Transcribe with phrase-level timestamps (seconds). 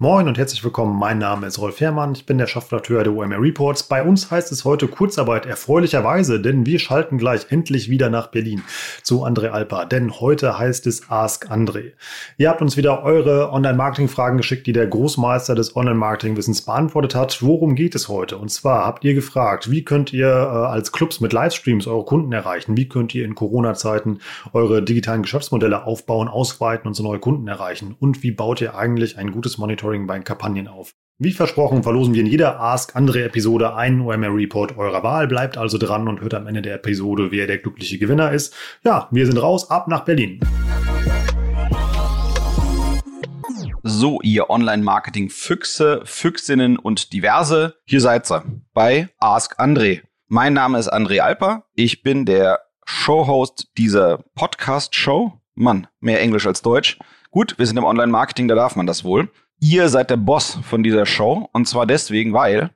[0.00, 0.98] Moin und herzlich willkommen.
[0.98, 2.14] Mein Name ist Rolf Herrmann.
[2.14, 3.84] Ich bin der Chefredakteur der OMR Reports.
[3.84, 8.64] Bei uns heißt es heute Kurzarbeit erfreulicherweise, denn wir schalten gleich endlich wieder nach Berlin
[9.04, 9.84] zu André Alpa.
[9.84, 11.92] Denn heute heißt es Ask André.
[12.38, 17.40] Ihr habt uns wieder eure Online-Marketing-Fragen geschickt, die der Großmeister des Online-Marketing-Wissens beantwortet hat.
[17.40, 18.38] Worum geht es heute?
[18.38, 22.32] Und zwar habt ihr gefragt, wie könnt ihr äh, als Clubs mit Livestreams eure Kunden
[22.32, 22.76] erreichen?
[22.76, 24.18] Wie könnt ihr in Corona-Zeiten
[24.52, 27.94] eure digitalen Geschäftsmodelle aufbauen, ausweiten und so neue Kunden erreichen?
[28.00, 30.94] Und wie baut ihr eigentlich ein gutes Monitoring Monitoring bei Kampagnen auf.
[31.18, 35.28] Wie versprochen verlosen wir in jeder Ask andere Episode einen OMR Report eurer Wahl.
[35.28, 38.54] Bleibt also dran und hört am Ende der Episode, wer der glückliche Gewinner ist.
[38.82, 40.40] Ja, wir sind raus, ab nach Berlin.
[43.82, 48.42] So, ihr Online-Marketing-Füchse, Füchsinnen und Diverse, hier seid ihr
[48.72, 50.00] bei Ask André.
[50.28, 51.66] Mein Name ist André Alper.
[51.74, 55.34] Ich bin der Showhost dieser Podcast-Show.
[55.54, 56.98] Mann, mehr Englisch als Deutsch.
[57.30, 59.28] Gut, wir sind im Online-Marketing, da darf man das wohl.
[59.66, 62.68] Ihr seid der Boss von dieser Show und zwar deswegen, weil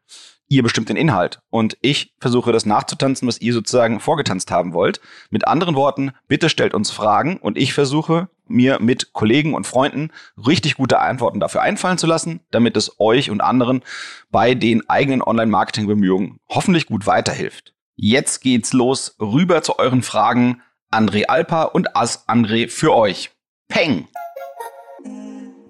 [0.48, 4.98] ihr bestimmt den Inhalt und ich versuche das nachzutanzen, was ihr sozusagen vorgetanzt haben wollt.
[5.28, 10.12] Mit anderen Worten, bitte stellt uns Fragen und ich versuche mir mit Kollegen und Freunden
[10.47, 13.83] richtig gute Antworten dafür einfallen zu lassen, damit es euch und anderen
[14.31, 17.75] bei den eigenen Online-Marketing-Bemühungen hoffentlich gut weiterhilft.
[17.97, 20.62] Jetzt geht's los rüber zu euren Fragen.
[20.91, 23.31] André Alpa und As André für euch.
[23.69, 24.09] Peng!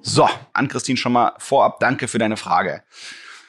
[0.02, 2.82] So, an Christine schon mal vorab danke für deine Frage.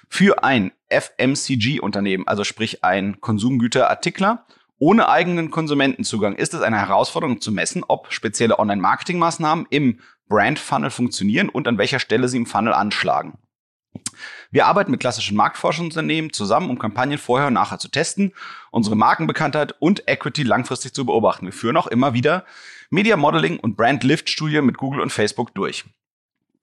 [0.09, 4.45] Für ein FMCG-Unternehmen, also sprich ein Konsumgüterartikler,
[4.79, 11.49] ohne eigenen Konsumentenzugang ist es eine Herausforderung zu messen, ob spezielle Online-Marketing-Maßnahmen im Brand-Funnel funktionieren
[11.49, 13.37] und an welcher Stelle sie im Funnel anschlagen.
[14.51, 18.33] Wir arbeiten mit klassischen Marktforschungsunternehmen zusammen, um Kampagnen vorher und nachher zu testen,
[18.71, 21.45] unsere Markenbekanntheit und Equity langfristig zu beobachten.
[21.45, 22.45] Wir führen auch immer wieder
[22.89, 25.85] Media Modeling und Brand Lift Studien mit Google und Facebook durch.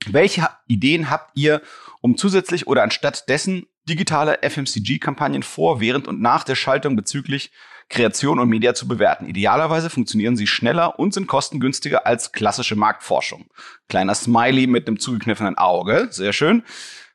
[0.06, 1.62] Welche Ideen habt ihr,
[2.00, 7.52] um zusätzlich oder anstatt dessen digitale FMCG-Kampagnen vor, während und nach der Schaltung bezüglich
[7.88, 9.26] Kreation und Media zu bewerten?
[9.26, 13.46] Idealerweise funktionieren sie schneller und sind kostengünstiger als klassische Marktforschung.
[13.88, 16.08] Kleiner Smiley mit einem zugekniffenen Auge.
[16.10, 16.62] Sehr schön.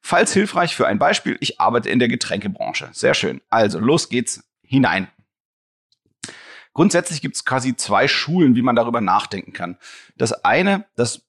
[0.01, 2.89] Falls hilfreich für ein Beispiel, ich arbeite in der Getränkebranche.
[2.91, 3.41] Sehr schön.
[3.49, 5.07] Also, los geht's hinein.
[6.73, 9.77] Grundsätzlich gibt es quasi zwei Schulen, wie man darüber nachdenken kann.
[10.15, 11.23] Das eine, das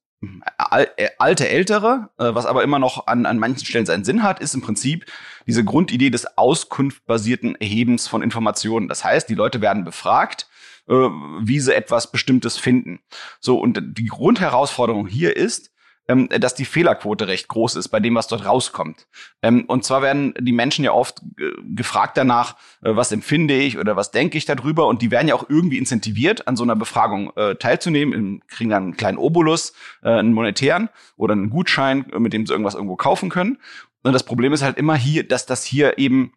[0.70, 4.40] äh, alte Ältere, äh, was aber immer noch an, an manchen Stellen seinen Sinn hat,
[4.40, 5.06] ist im Prinzip
[5.46, 8.88] diese Grundidee des auskunftbasierten Erhebens von Informationen.
[8.88, 10.48] Das heißt, die Leute werden befragt,
[10.88, 13.00] äh, wie sie etwas Bestimmtes finden.
[13.40, 15.71] So, und die Grundherausforderung hier ist,
[16.08, 19.06] ähm, dass die Fehlerquote recht groß ist bei dem, was dort rauskommt.
[19.42, 23.78] Ähm, und zwar werden die Menschen ja oft äh, gefragt danach, äh, was empfinde ich
[23.78, 26.76] oder was denke ich darüber und die werden ja auch irgendwie incentiviert, an so einer
[26.76, 32.18] Befragung äh, teilzunehmen, kriegen dann einen kleinen Obolus, äh, einen monetären oder einen Gutschein, äh,
[32.18, 33.58] mit dem sie irgendwas irgendwo kaufen können.
[34.02, 36.32] Und das Problem ist halt immer hier, dass das hier eben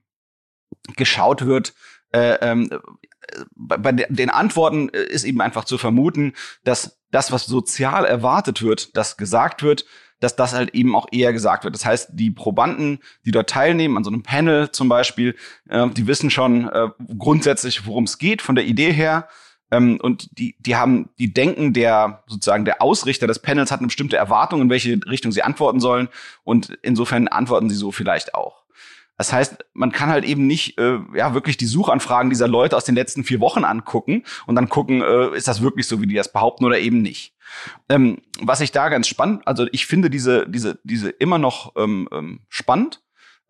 [0.95, 1.73] geschaut wird,
[2.11, 2.69] äh, ähm,
[3.55, 6.33] bei den Antworten äh, ist eben einfach zu vermuten,
[6.63, 9.85] dass das, was sozial erwartet wird, das gesagt wird,
[10.19, 11.73] dass das halt eben auch eher gesagt wird.
[11.73, 15.35] Das heißt, die Probanden, die dort teilnehmen, an so einem Panel zum Beispiel,
[15.69, 19.29] äh, die wissen schon äh, grundsätzlich, worum es geht, von der Idee her.
[19.71, 23.87] Ähm, und die, die haben, die denken, der sozusagen der Ausrichter des Panels hat eine
[23.87, 26.09] bestimmte Erwartung, in welche Richtung sie antworten sollen.
[26.43, 28.64] Und insofern antworten sie so vielleicht auch.
[29.17, 32.85] Das heißt, man kann halt eben nicht äh, ja wirklich die Suchanfragen dieser Leute aus
[32.85, 36.15] den letzten vier Wochen angucken und dann gucken, äh, ist das wirklich so, wie die
[36.15, 37.33] das behaupten oder eben nicht.
[37.89, 42.09] Ähm, was ich da ganz spannend, also ich finde diese diese diese immer noch ähm,
[42.11, 43.01] ähm, spannend,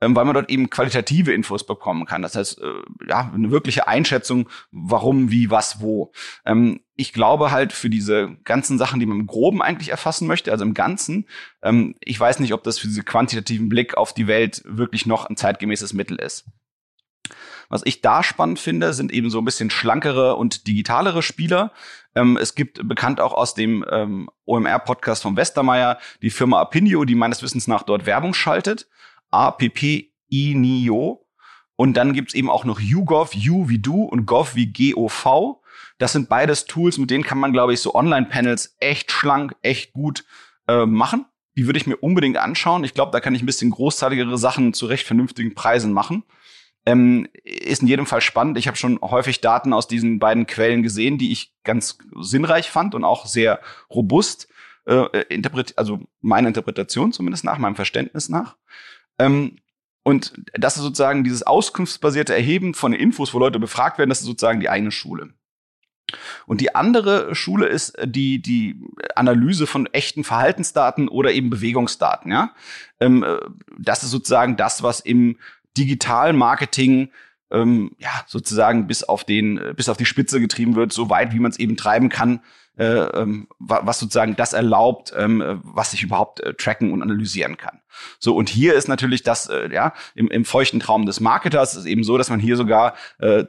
[0.05, 2.21] ähm, weil man dort eben qualitative Infos bekommen kann.
[2.21, 6.11] Das heißt, äh, ja, eine wirkliche Einschätzung, warum, wie, was, wo.
[6.45, 10.51] Ähm, ich glaube halt für diese ganzen Sachen, die man im Groben eigentlich erfassen möchte,
[10.51, 11.27] also im Ganzen,
[11.63, 15.25] ähm, ich weiß nicht, ob das für diesen quantitativen Blick auf die Welt wirklich noch
[15.25, 16.45] ein zeitgemäßes Mittel ist.
[17.67, 21.71] Was ich da spannend finde, sind eben so ein bisschen schlankere und digitalere Spieler.
[22.13, 27.15] Ähm, es gibt bekannt auch aus dem ähm, OMR-Podcast von Westermeier die Firma Apinio, die
[27.15, 28.87] meines Wissens nach dort Werbung schaltet.
[29.35, 31.25] APP-INIO.
[31.75, 35.57] Und dann gibt's eben auch noch YouGov, U wie du und Gov wie GOV.
[35.97, 39.93] Das sind beides Tools, mit denen kann man, glaube ich, so Online-Panels echt schlank, echt
[39.93, 40.25] gut
[40.67, 41.25] äh, machen.
[41.57, 42.83] Die würde ich mir unbedingt anschauen.
[42.83, 46.23] Ich glaube, da kann ich ein bisschen großzahligere Sachen zu recht vernünftigen Preisen machen.
[46.85, 48.57] Ähm, ist in jedem Fall spannend.
[48.57, 52.93] Ich habe schon häufig Daten aus diesen beiden Quellen gesehen, die ich ganz sinnreich fand
[52.93, 53.59] und auch sehr
[53.89, 54.47] robust
[54.85, 58.55] äh, interpret also meine Interpretation zumindest nach, meinem Verständnis nach.
[59.19, 59.57] Ähm,
[60.03, 64.27] und das ist sozusagen dieses auskunftsbasierte Erheben von Infos, wo Leute befragt werden, das ist
[64.27, 65.33] sozusagen die eine Schule.
[66.45, 68.79] Und die andere Schule ist die, die
[69.15, 72.31] Analyse von echten Verhaltensdaten oder eben Bewegungsdaten.
[72.31, 72.53] Ja?
[72.99, 73.39] Ähm, äh,
[73.79, 75.37] das ist sozusagen das, was im
[75.75, 77.09] digitalen Marketing
[77.51, 81.33] ähm, ja, sozusagen bis auf den, äh, bis auf die Spitze getrieben wird, so weit,
[81.33, 82.41] wie man es eben treiben kann,
[82.77, 87.57] äh, ähm, was sozusagen das erlaubt, ähm, äh, was ich überhaupt äh, tracken und analysieren
[87.57, 87.79] kann.
[88.19, 91.85] So, und hier ist natürlich das, äh, ja, im, im feuchten Traum des Marketers ist
[91.85, 93.45] eben so, dass man hier sogar äh,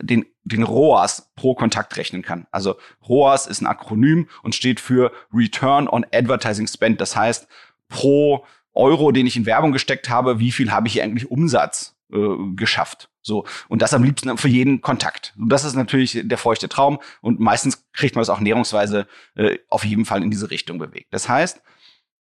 [0.00, 2.46] den, den ROAS pro Kontakt rechnen kann.
[2.50, 2.76] Also
[3.08, 7.00] ROAS ist ein Akronym und steht für Return on Advertising Spend.
[7.00, 7.48] Das heißt,
[7.88, 11.96] pro Euro, den ich in Werbung gesteckt habe, wie viel habe ich hier eigentlich Umsatz
[12.12, 12.18] äh,
[12.56, 13.10] geschafft?
[13.20, 13.46] So.
[13.68, 15.34] Und das am liebsten für jeden Kontakt.
[15.38, 16.98] Und das ist natürlich der feuchte Traum.
[17.20, 21.12] Und meistens kriegt man das auch näherungsweise äh, auf jeden Fall in diese Richtung bewegt.
[21.12, 21.62] Das heißt,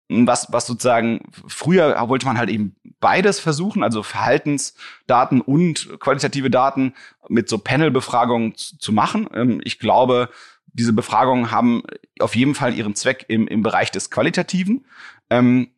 [0.08, 6.94] was, was sozusagen, früher wollte man halt eben beides versuchen, also Verhaltensdaten und qualitative Daten
[7.28, 9.28] mit so Panel-Befragungen zu, zu machen.
[9.34, 10.30] Ähm, ich glaube,
[10.72, 11.82] diese Befragungen haben
[12.20, 14.86] auf jeden Fall ihren Zweck im, im Bereich des Qualitativen.
[15.30, 15.68] Ähm,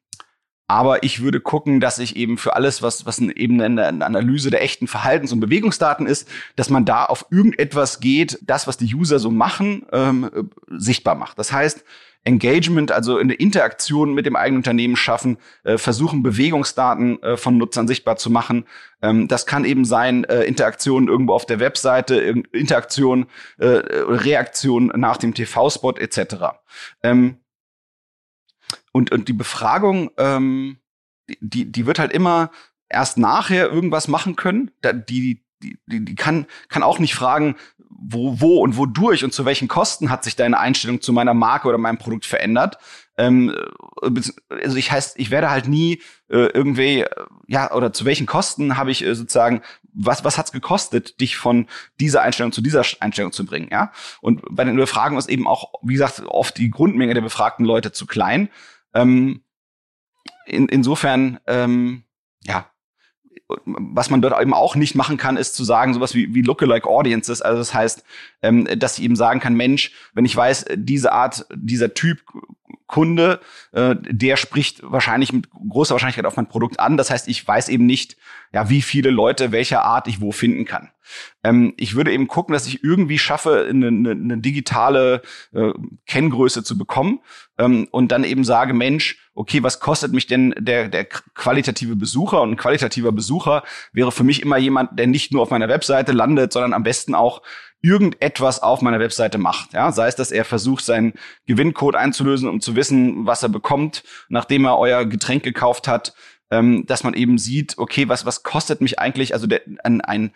[0.71, 4.63] aber ich würde gucken, dass ich eben für alles, was, was eben eine Analyse der
[4.63, 9.19] echten Verhaltens- und Bewegungsdaten ist, dass man da auf irgendetwas geht, das, was die User
[9.19, 11.39] so machen, ähm, sichtbar macht.
[11.39, 11.85] Das heißt,
[12.29, 17.89] Engagement, also eine Interaktion mit dem eigenen Unternehmen schaffen, äh, versuchen Bewegungsdaten äh, von Nutzern
[17.89, 18.67] sichtbar zu machen.
[19.01, 22.17] Ähm, das kann eben sein äh, Interaktion irgendwo auf der Webseite,
[22.53, 23.27] Interaktion,
[23.57, 26.61] äh, Reaktion nach dem TV-Spot etc.
[27.03, 27.39] Ähm,
[28.93, 30.77] und, und die Befragung, ähm,
[31.41, 32.51] die, die wird halt immer
[32.91, 34.71] erst nachher irgendwas machen können.
[34.85, 37.57] Die, die, die, die kann, kann auch nicht fragen,
[38.01, 41.69] wo, wo und wodurch und zu welchen Kosten hat sich deine Einstellung zu meiner Marke
[41.69, 42.79] oder meinem Produkt verändert.
[43.17, 43.55] Ähm,
[44.49, 48.77] also ich heißt, ich werde halt nie äh, irgendwie, äh, ja, oder zu welchen Kosten
[48.77, 49.63] habe ich äh, sozusagen,
[49.93, 51.67] was, was hat's gekostet, dich von
[51.99, 53.91] dieser Einstellung zu dieser Einstellung zu bringen, ja?
[54.21, 57.91] Und bei den Befragungen ist eben auch, wie gesagt, oft die Grundmenge der befragten Leute
[57.91, 58.49] zu klein.
[58.95, 59.43] Ähm,
[60.47, 62.05] in, insofern, ähm,
[62.45, 62.71] ja,
[63.65, 66.89] was man dort eben auch nicht machen kann, ist zu sagen, sowas wie, wie Lookalike
[66.89, 67.41] Audiences.
[67.41, 68.05] Also das heißt,
[68.43, 72.23] ähm, dass ich eben sagen kann, Mensch, wenn ich weiß, diese Art, dieser Typ
[72.89, 73.41] Kunde,
[73.73, 76.97] äh, der spricht wahrscheinlich mit großer Wahrscheinlichkeit auf mein Produkt an.
[76.97, 78.17] Das heißt, ich weiß eben nicht,
[78.53, 80.91] ja, wie viele Leute welcher Art ich wo finden kann.
[81.45, 85.23] Ähm, ich würde eben gucken, dass ich irgendwie schaffe, eine, eine, eine digitale
[85.53, 85.73] äh,
[86.07, 87.21] Kenngröße zu bekommen
[87.59, 92.43] ähm, und dann eben sage, Mensch, okay, was kostet mich denn der, der qualitative Besucher?
[92.43, 93.63] Und ein qualitativer Besucher
[93.93, 97.15] wäre für mich immer jemand, der nicht nur auf meiner Webseite landet, sondern am besten
[97.15, 97.43] auch
[97.81, 99.75] irgendetwas auf meiner Webseite macht.
[99.75, 101.13] Ja, sei es, dass er versucht, seinen
[101.47, 106.15] Gewinncode einzulösen, um zu wissen, was er bekommt, nachdem er euer Getränk gekauft hat,
[106.51, 110.33] ähm, dass man eben sieht, okay, was, was kostet mich eigentlich, also der, ein, ein,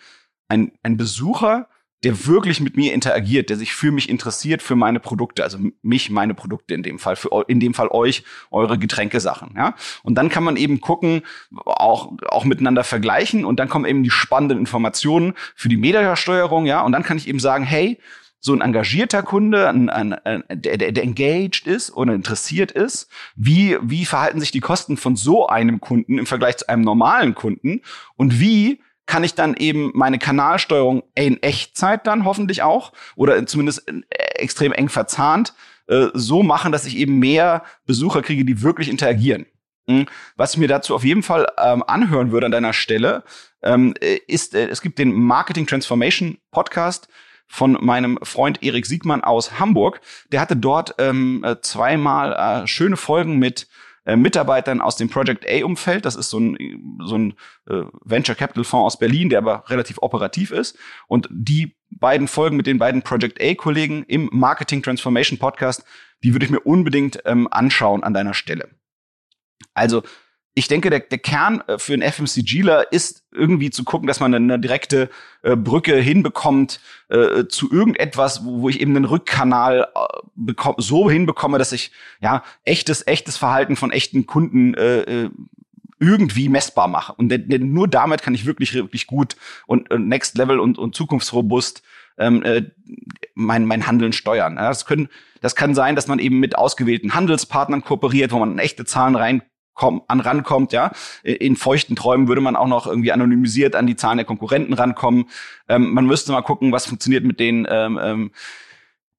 [0.47, 1.69] ein, ein Besucher,
[2.05, 6.11] der wirklich mit mir interagiert, der sich für mich interessiert, für meine Produkte, also mich,
[6.11, 9.75] meine Produkte in dem Fall, für in dem Fall euch, eure Getränkesachen, ja.
[10.03, 11.23] Und dann kann man eben gucken,
[11.65, 16.83] auch, auch miteinander vergleichen und dann kommen eben die spannenden Informationen für die Mediasteuerung, ja.
[16.83, 17.99] Und dann kann ich eben sagen, hey,
[18.45, 23.79] so ein engagierter Kunde, ein, ein, ein, der, der, engaged ist oder interessiert ist, wie,
[23.81, 27.83] wie verhalten sich die Kosten von so einem Kunden im Vergleich zu einem normalen Kunden
[28.17, 33.89] und wie kann ich dann eben meine Kanalsteuerung in Echtzeit dann hoffentlich auch oder zumindest
[33.89, 34.03] äh,
[34.37, 35.55] extrem eng verzahnt
[35.89, 39.47] äh, so machen, dass ich eben mehr Besucher kriege, die wirklich interagieren.
[39.89, 40.07] Hm?
[40.37, 43.25] Was ich mir dazu auf jeden Fall ähm, anhören würde an deiner Stelle,
[43.63, 47.09] ähm, äh, ist, äh, es gibt den Marketing Transformation Podcast
[47.49, 50.01] von meinem Freund Erik Siegmann aus Hamburg.
[50.31, 53.69] Der hatte dort ähm, äh, zweimal äh, schöne Folgen mit
[54.05, 56.05] äh, Mitarbeitern aus dem Project A-Umfeld.
[56.05, 57.35] Das ist so ein, so ein
[57.69, 60.79] äh, Venture Capital Fonds aus Berlin, der aber relativ operativ ist.
[61.07, 65.85] Und die beiden Folgen mit den beiden Project A-Kollegen im Marketing Transformation Podcast,
[66.25, 68.71] die würde ich mir unbedingt ähm, anschauen an deiner Stelle.
[69.75, 70.03] Also
[70.55, 74.35] ich denke, der, der Kern äh, für einen FMCGler ist irgendwie zu gucken, dass man
[74.35, 75.09] eine direkte
[75.43, 81.11] äh, Brücke hinbekommt äh, zu irgendetwas, wo, wo ich eben einen Rückkanal äh, bekomm, so
[81.11, 81.91] hinbekomme, dass ich
[82.21, 85.31] ja echtes, echtes Verhalten von echten Kunden äh, äh
[85.99, 87.13] irgendwie messbar mache.
[87.13, 89.37] Und denn, denn nur damit kann ich wirklich, wirklich gut
[89.69, 91.85] und, und Next Level und, und zukunftsrobust
[92.19, 92.63] ähm, äh,
[93.37, 94.57] mein, mein Handeln steuern.
[94.57, 95.09] Ja, das, können,
[95.41, 99.43] das kann sein, dass man eben mit ausgewählten Handelspartnern kooperiert, wo man echte Zahlen rein
[99.75, 100.93] komm, an rankommt, ja.
[101.23, 105.29] In feuchten Träumen würde man auch noch irgendwie anonymisiert an die Zahlen der Konkurrenten rankommen.
[105.69, 108.31] Ähm, man müsste mal gucken, was funktioniert mit den ähm, ähm,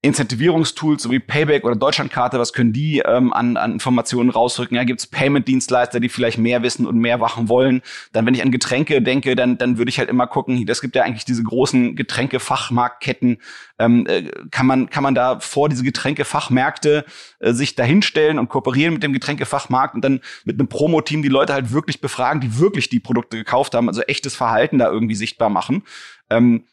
[0.04, 4.76] Incentivierungstools sowie Payback oder Deutschlandkarte, was können die ähm, an, an Informationen rausrücken?
[4.76, 7.82] Ja, gibt es Payment-Dienstleister, die vielleicht mehr wissen und mehr machen wollen?
[8.12, 10.98] Dann, wenn ich an Getränke denke, dann, dann würde ich halt immer gucken, es gibt
[10.98, 13.38] ja eigentlich diese großen Getränkefachmarktketten.
[13.80, 17.06] Ähm, äh, kann, man, kann man da vor diese Getränkefachmärkte
[17.40, 21.54] äh, sich dahinstellen und kooperieren mit dem Getränkefachmarkt und dann mit einem Promo-Team die Leute
[21.54, 25.50] halt wirklich befragen, die wirklich die Produkte gekauft haben, also echtes Verhalten da irgendwie sichtbar
[25.50, 25.84] machen.
[26.30, 26.73] Ähm, äh,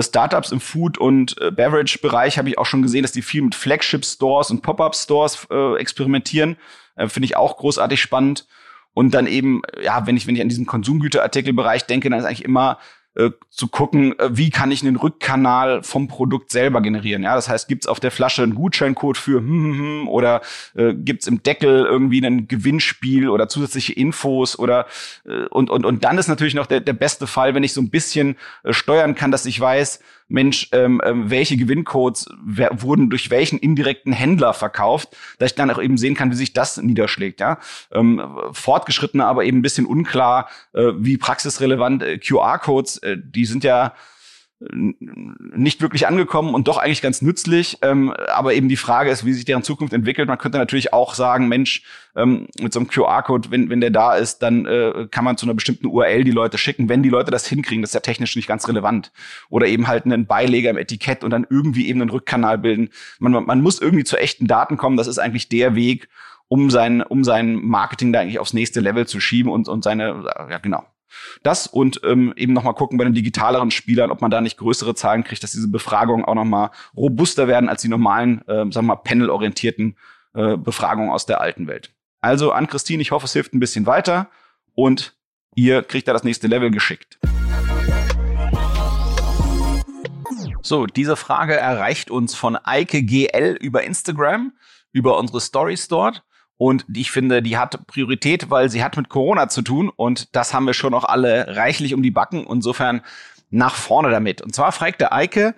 [0.00, 3.54] Startups im Food- und äh, Beverage-Bereich habe ich auch schon gesehen, dass die viel mit
[3.54, 6.56] Flagship-Stores und Pop-up-Stores äh, experimentieren.
[6.96, 8.46] Äh, Finde ich auch großartig spannend.
[8.94, 12.44] Und dann eben, ja, wenn ich, wenn ich an diesen Konsumgüterartikelbereich denke, dann ist eigentlich
[12.44, 12.78] immer
[13.14, 17.22] äh, zu gucken, äh, wie kann ich einen Rückkanal vom Produkt selber generieren.
[17.22, 20.40] Ja, das heißt, gibt's auf der Flasche einen Gutscheincode für hm, hm, hm, oder
[20.74, 24.86] äh, gibt's im Deckel irgendwie ein Gewinnspiel oder zusätzliche Infos oder
[25.26, 27.80] äh, und und und dann ist natürlich noch der der beste Fall, wenn ich so
[27.80, 30.00] ein bisschen äh, steuern kann, dass ich weiß,
[30.32, 35.80] Mensch, ähm, ähm, welche Gewinncodes wurden durch welchen indirekten Händler verkauft, dass ich dann auch
[35.80, 37.40] eben sehen kann, wie sich das niederschlägt.
[37.40, 37.58] Ja,
[37.92, 38.22] ähm,
[38.52, 43.94] fortgeschrittene, aber eben ein bisschen unklar, äh, wie praxisrelevant äh, QR-Codes, äh, die sind ja
[44.70, 47.78] nicht wirklich angekommen und doch eigentlich ganz nützlich.
[47.82, 50.28] Ähm, aber eben die Frage ist, wie sich deren Zukunft entwickelt.
[50.28, 51.82] Man könnte natürlich auch sagen, Mensch,
[52.14, 55.46] ähm, mit so einem QR-Code, wenn, wenn der da ist, dann äh, kann man zu
[55.46, 56.88] einer bestimmten URL die Leute schicken.
[56.88, 59.12] Wenn die Leute das hinkriegen, das ist ja technisch nicht ganz relevant.
[59.48, 62.90] Oder eben halt einen Beileger im Etikett und dann irgendwie eben einen Rückkanal bilden.
[63.18, 64.96] Man, man muss irgendwie zu echten Daten kommen.
[64.96, 66.08] Das ist eigentlich der Weg,
[66.48, 70.24] um sein, um sein Marketing da eigentlich aufs nächste Level zu schieben und, und seine,
[70.50, 70.84] ja genau,
[71.42, 74.94] das und ähm, eben nochmal gucken bei den digitaleren Spielern, ob man da nicht größere
[74.94, 78.82] Zahlen kriegt, dass diese Befragungen auch nochmal robuster werden als die normalen, äh, sagen wir
[78.82, 79.96] mal, panelorientierten
[80.34, 81.92] äh, Befragungen aus der alten Welt.
[82.20, 84.30] Also an Christine, ich hoffe, es hilft ein bisschen weiter
[84.74, 85.14] und
[85.54, 87.18] ihr kriegt da das nächste Level geschickt.
[90.62, 94.52] So, diese Frage erreicht uns von Eike GL über Instagram,
[94.92, 96.22] über unsere Stories dort.
[96.62, 99.88] Und ich finde, die hat Priorität, weil sie hat mit Corona zu tun.
[99.88, 102.46] Und das haben wir schon auch alle reichlich um die Backen.
[102.48, 103.00] Insofern
[103.50, 104.42] nach vorne damit.
[104.42, 105.56] Und zwar fragt der Eike,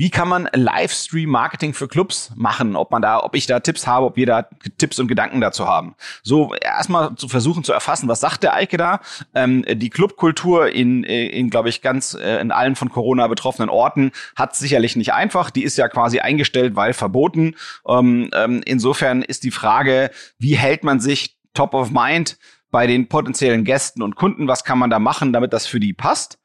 [0.00, 2.74] wie kann man Livestream-Marketing für Clubs machen?
[2.74, 5.68] Ob man da, ob ich da Tipps habe, ob wir da Tipps und Gedanken dazu
[5.68, 5.94] haben.
[6.22, 9.00] So erstmal zu versuchen zu erfassen, was sagt der Eike da?
[9.34, 14.12] Ähm, die Clubkultur in, in glaube ich, ganz äh, in allen von Corona betroffenen Orten
[14.36, 15.50] hat sicherlich nicht einfach.
[15.50, 17.54] Die ist ja quasi eingestellt, weil verboten.
[17.86, 22.38] Ähm, ähm, insofern ist die Frage, wie hält man sich top of mind
[22.70, 24.48] bei den potenziellen Gästen und Kunden?
[24.48, 26.39] Was kann man da machen, damit das für die passt?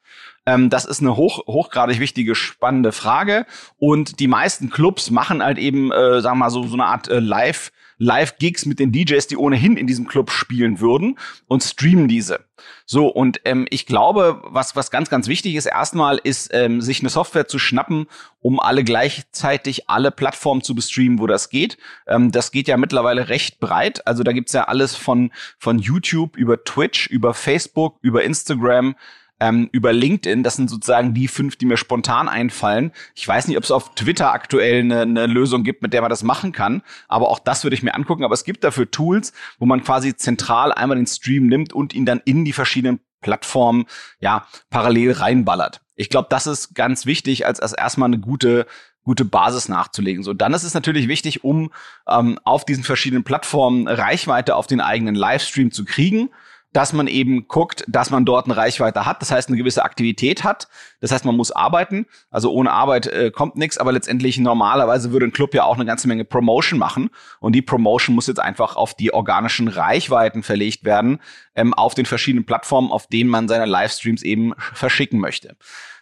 [0.45, 3.45] Ähm, das ist eine hoch, hochgradig wichtige, spannende Frage.
[3.77, 7.07] Und die meisten Clubs machen halt eben, äh, sagen wir mal, so, so eine Art
[7.07, 12.07] äh, Live- Live-Gigs mit den DJs, die ohnehin in diesem Club spielen würden und streamen
[12.07, 12.41] diese.
[12.85, 16.99] So, und ähm, ich glaube, was, was ganz, ganz wichtig ist, erstmal ist, ähm, sich
[16.99, 18.07] eine Software zu schnappen,
[18.41, 21.77] um alle gleichzeitig alle Plattformen zu bestreamen, wo das geht.
[22.07, 24.05] Ähm, das geht ja mittlerweile recht breit.
[24.07, 28.95] Also da gibt's ja alles von, von YouTube über Twitch, über Facebook, über Instagram,
[29.39, 30.43] ähm, über LinkedIn.
[30.43, 32.91] Das sind sozusagen die fünf, die mir spontan einfallen.
[33.15, 36.09] Ich weiß nicht, ob es auf Twitter aktuell eine, eine Lösung gibt, mit der man
[36.09, 38.23] das machen kann, aber auch das würde ich mir angucken.
[38.23, 42.05] Aber es gibt dafür Tools, wo man quasi zentral einmal den Stream nimmt und ihn
[42.05, 43.85] dann in die verschiedenen Plattformen
[44.19, 45.81] ja parallel reinballert.
[45.95, 48.65] Ich glaube, das ist ganz wichtig, als, als erstmal eine gute
[49.05, 50.23] gute Basis nachzulegen.
[50.23, 51.71] So, dann ist es natürlich wichtig, um
[52.09, 56.31] ähm, auf diesen verschiedenen Plattformen Reichweite auf den eigenen Livestream zu kriegen
[56.75, 60.43] dass man eben guckt, dass man dort eine Reichweite hat, das heißt eine gewisse Aktivität
[60.43, 60.67] hat,
[60.99, 65.25] das heißt man muss arbeiten, also ohne Arbeit äh, kommt nichts, aber letztendlich normalerweise würde
[65.25, 67.11] ein Club ja auch eine ganze Menge Promotion machen.
[67.39, 71.21] Und die Promotion muss jetzt einfach auf die organischen Reichweiten verlegt werden,
[71.55, 75.55] ähm, auf den verschiedenen Plattformen, auf denen man seine Livestreams eben verschicken möchte.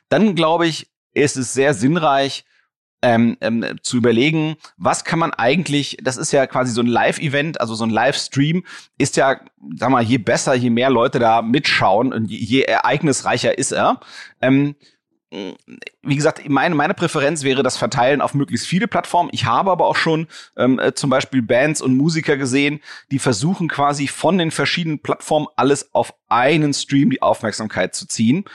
[0.09, 2.45] Dann glaube ich, ist es sehr sinnreich,
[3.03, 7.59] ähm, ähm, zu überlegen, was kann man eigentlich, das ist ja quasi so ein Live-Event,
[7.59, 8.63] also so ein Livestream,
[8.97, 9.41] ist ja,
[9.75, 13.99] sag mal, je besser, je mehr Leute da mitschauen und je, je ereignisreicher ist er.
[14.41, 14.75] Ähm,
[16.03, 19.29] wie gesagt, meine, meine Präferenz wäre das Verteilen auf möglichst viele Plattformen.
[19.33, 22.81] Ich habe aber auch schon ähm, äh, zum Beispiel Bands und Musiker gesehen,
[23.11, 28.45] die versuchen quasi von den verschiedenen Plattformen alles auf einen Stream die Aufmerksamkeit zu ziehen.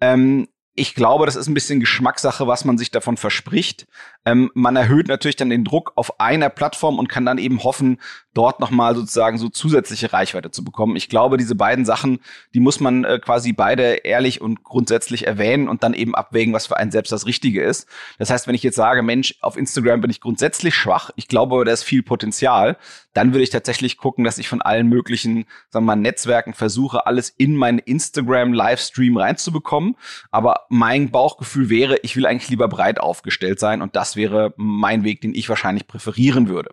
[0.00, 0.48] Ähm,
[0.78, 3.86] ich glaube, das ist ein bisschen Geschmackssache, was man sich davon verspricht.
[4.24, 7.98] Ähm, man erhöht natürlich dann den Druck auf einer Plattform und kann dann eben hoffen,
[8.34, 10.96] dort nochmal sozusagen so zusätzliche Reichweite zu bekommen.
[10.96, 12.20] Ich glaube, diese beiden Sachen,
[12.54, 16.68] die muss man äh, quasi beide ehrlich und grundsätzlich erwähnen und dann eben abwägen, was
[16.68, 17.88] für einen selbst das Richtige ist.
[18.18, 21.56] Das heißt, wenn ich jetzt sage, Mensch, auf Instagram bin ich grundsätzlich schwach, ich glaube
[21.56, 22.76] aber, da ist viel Potenzial,
[23.12, 27.06] dann würde ich tatsächlich gucken, dass ich von allen möglichen, sagen wir mal, Netzwerken versuche,
[27.06, 29.96] alles in meinen Instagram-Livestream reinzubekommen.
[30.30, 34.54] Aber mein Bauchgefühl wäre, ich will eigentlich lieber breit aufgestellt sein und das das wäre
[34.56, 36.70] mein Weg, den ich wahrscheinlich präferieren würde.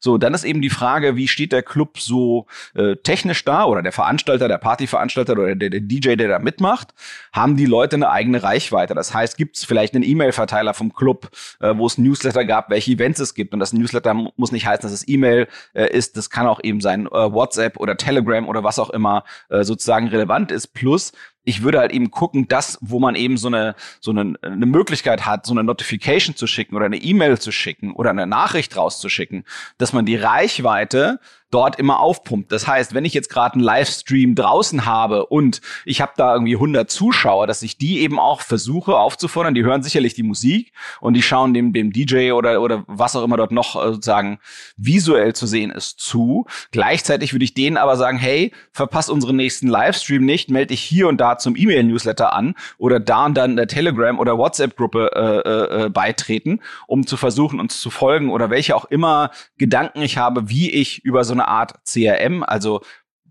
[0.00, 3.82] So, dann ist eben die Frage, wie steht der Club so äh, technisch da oder
[3.82, 6.88] der Veranstalter, der Partyveranstalter oder der, der DJ, der da mitmacht?
[7.32, 8.94] Haben die Leute eine eigene Reichweite?
[8.94, 12.90] Das heißt, gibt es vielleicht einen E-Mail-Verteiler vom Club, äh, wo es Newsletter gab, welche
[12.90, 13.54] Events es gibt?
[13.54, 16.16] Und das Newsletter muss nicht heißen, dass es E-Mail äh, ist.
[16.16, 20.08] Das kann auch eben sein äh, WhatsApp oder Telegram oder was auch immer äh, sozusagen
[20.08, 20.74] relevant ist.
[20.74, 21.12] Plus,
[21.44, 25.26] ich würde halt eben gucken, dass, wo man eben so eine, so eine, eine Möglichkeit
[25.26, 29.44] hat, so eine Notification zu schicken oder eine E-Mail zu schicken oder eine Nachricht rauszuschicken,
[29.78, 31.20] dass man die Reichweite
[31.52, 32.50] dort immer aufpumpt.
[32.50, 36.54] Das heißt, wenn ich jetzt gerade einen Livestream draußen habe und ich habe da irgendwie
[36.54, 41.14] 100 Zuschauer, dass ich die eben auch versuche aufzufordern, die hören sicherlich die Musik und
[41.14, 44.38] die schauen dem, dem DJ oder, oder was auch immer dort noch äh, sozusagen
[44.78, 46.46] visuell zu sehen ist zu.
[46.70, 51.06] Gleichzeitig würde ich denen aber sagen, hey, verpasst unseren nächsten Livestream nicht, melde dich hier
[51.06, 55.84] und da zum E-Mail-Newsletter an oder da und dann der Telegram- oder WhatsApp-Gruppe äh, äh,
[55.84, 60.48] äh, beitreten, um zu versuchen, uns zu folgen oder welche auch immer Gedanken ich habe,
[60.48, 62.82] wie ich über so eine eine Art CRM, also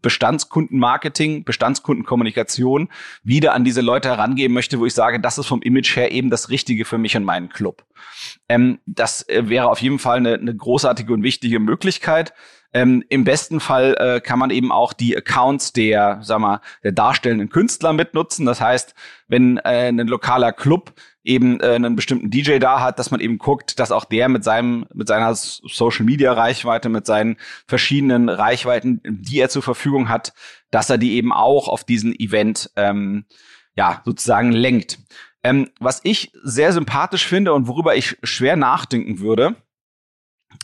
[0.01, 2.89] Bestandskundenmarketing, Bestandskundenkommunikation
[3.23, 6.29] wieder an diese Leute herangehen möchte, wo ich sage, das ist vom Image her eben
[6.29, 7.85] das Richtige für mich und meinen Club.
[8.49, 12.33] Ähm, das äh, wäre auf jeden Fall eine, eine großartige und wichtige Möglichkeit.
[12.73, 16.93] Ähm, Im besten Fall äh, kann man eben auch die Accounts der, sag mal, der
[16.93, 18.45] darstellenden Künstler mitnutzen.
[18.45, 18.95] Das heißt,
[19.27, 23.37] wenn äh, ein lokaler Club eben äh, einen bestimmten DJ da hat, dass man eben
[23.37, 27.37] guckt, dass auch der mit seinem mit seiner Social Media Reichweite, mit seinen
[27.67, 30.33] verschiedenen Reichweiten, die er zur Verfügung hat,
[30.71, 33.25] dass er die eben auch auf diesen Event ähm,
[33.75, 34.99] ja sozusagen lenkt.
[35.43, 39.55] Ähm, was ich sehr sympathisch finde und worüber ich schwer nachdenken würde,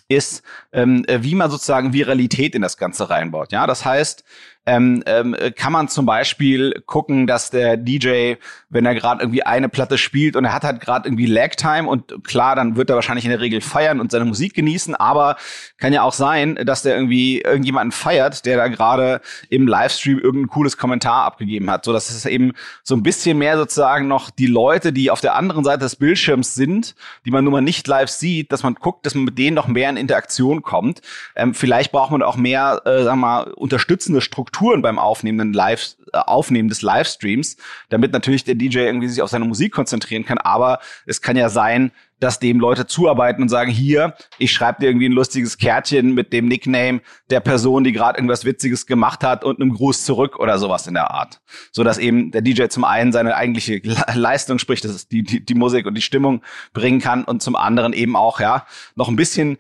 [0.08, 3.51] ist, ähm, äh, wie man sozusagen Viralität in das Ganze reinbaut.
[3.51, 4.24] Ja, das heißt,
[4.68, 8.34] ähm, ähm, kann man zum Beispiel gucken, dass der DJ,
[8.70, 12.26] wenn er gerade irgendwie eine Platte spielt und er hat halt gerade irgendwie Lag-Time und
[12.26, 15.38] klar, dann wird er wahrscheinlich in der Regel feiern und seine Musik genießen, aber
[15.78, 20.50] kann ja auch sein, dass der irgendwie irgendjemanden feiert, der da gerade im Livestream irgendein
[20.50, 22.51] cooles Kommentar abgegeben hat, so dass es eben
[22.84, 26.56] so ein bisschen mehr sozusagen noch die Leute, die auf der anderen Seite des Bildschirms
[26.56, 26.94] sind,
[27.25, 29.68] die man nun mal nicht live sieht, dass man guckt, dass man mit denen noch
[29.68, 31.01] mehr in Interaktion kommt.
[31.38, 35.53] Ähm, vielleicht braucht man auch mehr, äh, sagen wir mal, unterstützende Strukturen Strukturen beim Aufnehmen,
[35.53, 37.57] Live, äh, Aufnehmen des Livestreams,
[37.89, 40.39] damit natürlich der DJ irgendwie sich auf seine Musik konzentrieren kann.
[40.39, 44.87] Aber es kann ja sein, dass dem Leute zuarbeiten und sagen, hier, ich schreibe dir
[44.87, 49.43] irgendwie ein lustiges Kärtchen mit dem Nickname der Person, die gerade irgendwas Witziges gemacht hat
[49.43, 51.39] und einem Gruß zurück oder sowas in der Art.
[51.72, 53.79] So dass eben der DJ zum einen seine eigentliche
[54.15, 56.41] Leistung, sprich, das ist die, die, die Musik und die Stimmung
[56.74, 58.65] bringen kann und zum anderen eben auch, ja,
[58.96, 59.59] noch ein bisschen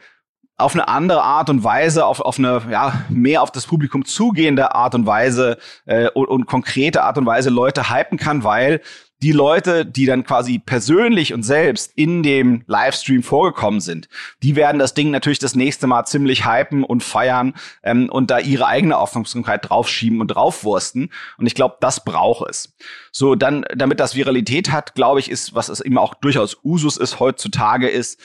[0.57, 4.73] auf eine andere Art und Weise, auf, auf eine ja mehr auf das Publikum zugehende
[4.73, 8.81] Art und Weise äh, und, und konkrete Art und Weise Leute hypen kann, weil
[9.21, 14.09] die Leute, die dann quasi persönlich und selbst in dem Livestream vorgekommen sind,
[14.43, 18.39] die werden das Ding natürlich das nächste Mal ziemlich hypen und feiern ähm, und da
[18.39, 21.11] ihre eigene Aufmerksamkeit draufschieben und draufwursten.
[21.37, 22.75] Und ich glaube, das braucht es.
[23.11, 26.97] So, dann, damit das Viralität hat, glaube ich, ist, was es immer auch durchaus Usus
[26.97, 28.19] ist heutzutage, ist,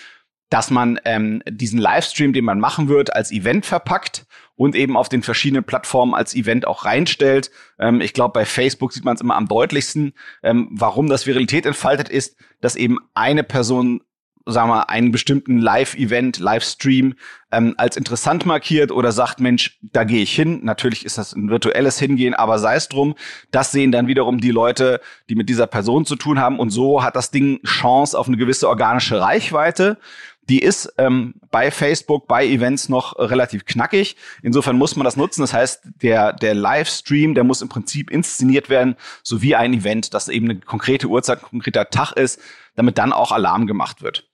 [0.53, 5.09] dass man ähm, diesen Livestream, den man machen wird, als Event verpackt und eben auf
[5.09, 7.51] den verschiedenen Plattformen als Event auch reinstellt.
[7.79, 10.12] Ähm, ich glaube, bei Facebook sieht man es immer am deutlichsten.
[10.43, 14.03] Ähm, warum das Viralität entfaltet ist, dass eben eine Person
[14.47, 17.15] sagen wir, einen bestimmten Live-Event, Livestream
[17.53, 20.61] ähm, als interessant markiert oder sagt, Mensch, da gehe ich hin.
[20.62, 23.15] Natürlich ist das ein virtuelles Hingehen, aber sei es drum.
[23.51, 26.59] Das sehen dann wiederum die Leute, die mit dieser Person zu tun haben.
[26.59, 29.99] Und so hat das Ding Chance auf eine gewisse organische Reichweite.
[30.48, 34.16] Die ist ähm, bei Facebook, bei Events noch relativ knackig.
[34.42, 35.42] Insofern muss man das nutzen.
[35.42, 40.14] Das heißt, der, der Livestream, der muss im Prinzip inszeniert werden, so wie ein Event,
[40.14, 42.40] das eben eine konkrete Uhrzeit, ein konkreter Tag ist,
[42.74, 44.32] damit dann auch Alarm gemacht wird.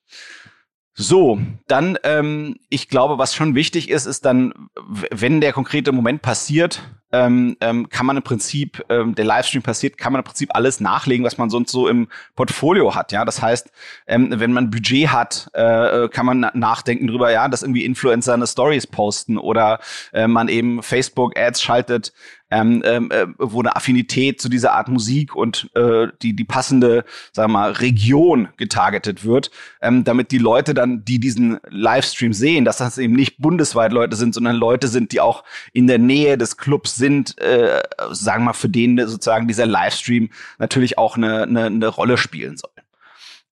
[1.01, 4.69] So, dann, ähm, ich glaube, was schon wichtig ist, ist dann,
[5.13, 6.83] wenn der konkrete Moment passiert,
[7.13, 10.81] ähm, ähm, kann man im Prinzip, ähm, der Livestream passiert, kann man im Prinzip alles
[10.81, 13.13] nachlegen, was man sonst so im Portfolio hat.
[13.13, 13.71] Ja, das heißt,
[14.09, 18.35] ähm, wenn man Budget hat, äh, äh kann man nachdenken drüber, ja, dass irgendwie Influencer
[18.35, 19.79] eine Stories posten oder
[20.13, 22.13] äh, man eben Facebook Ads schaltet,
[22.51, 27.05] ähm, ähm, äh, wo eine Affinität zu dieser Art Musik und äh, die, die passende,
[27.33, 32.65] sagen wir mal, Region getargetet wird, ähm, damit die Leute dann, die diesen Livestream sehen,
[32.65, 36.39] dass das eben nicht bundesweit Leute sind, sondern Leute sind, die auch in der Nähe
[36.39, 37.83] des Clubs sind, äh,
[38.13, 42.57] sagen wir mal, für den sozusagen dieser Livestream natürlich auch eine, eine, eine Rolle spielen
[42.57, 42.71] soll.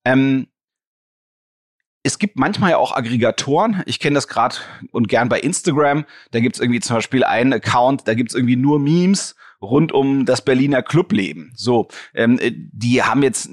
[0.05, 0.47] Ähm,
[2.07, 3.83] es gibt manchmal ja auch Aggregatoren.
[3.85, 4.55] Ich kenne das gerade
[4.91, 6.05] und gern bei Instagram.
[6.31, 9.91] Da gibt es irgendwie zum Beispiel einen Account, da gibt es irgendwie nur Memes rund
[9.91, 11.51] um das Berliner Clubleben.
[11.55, 13.49] So, ähm, die haben jetzt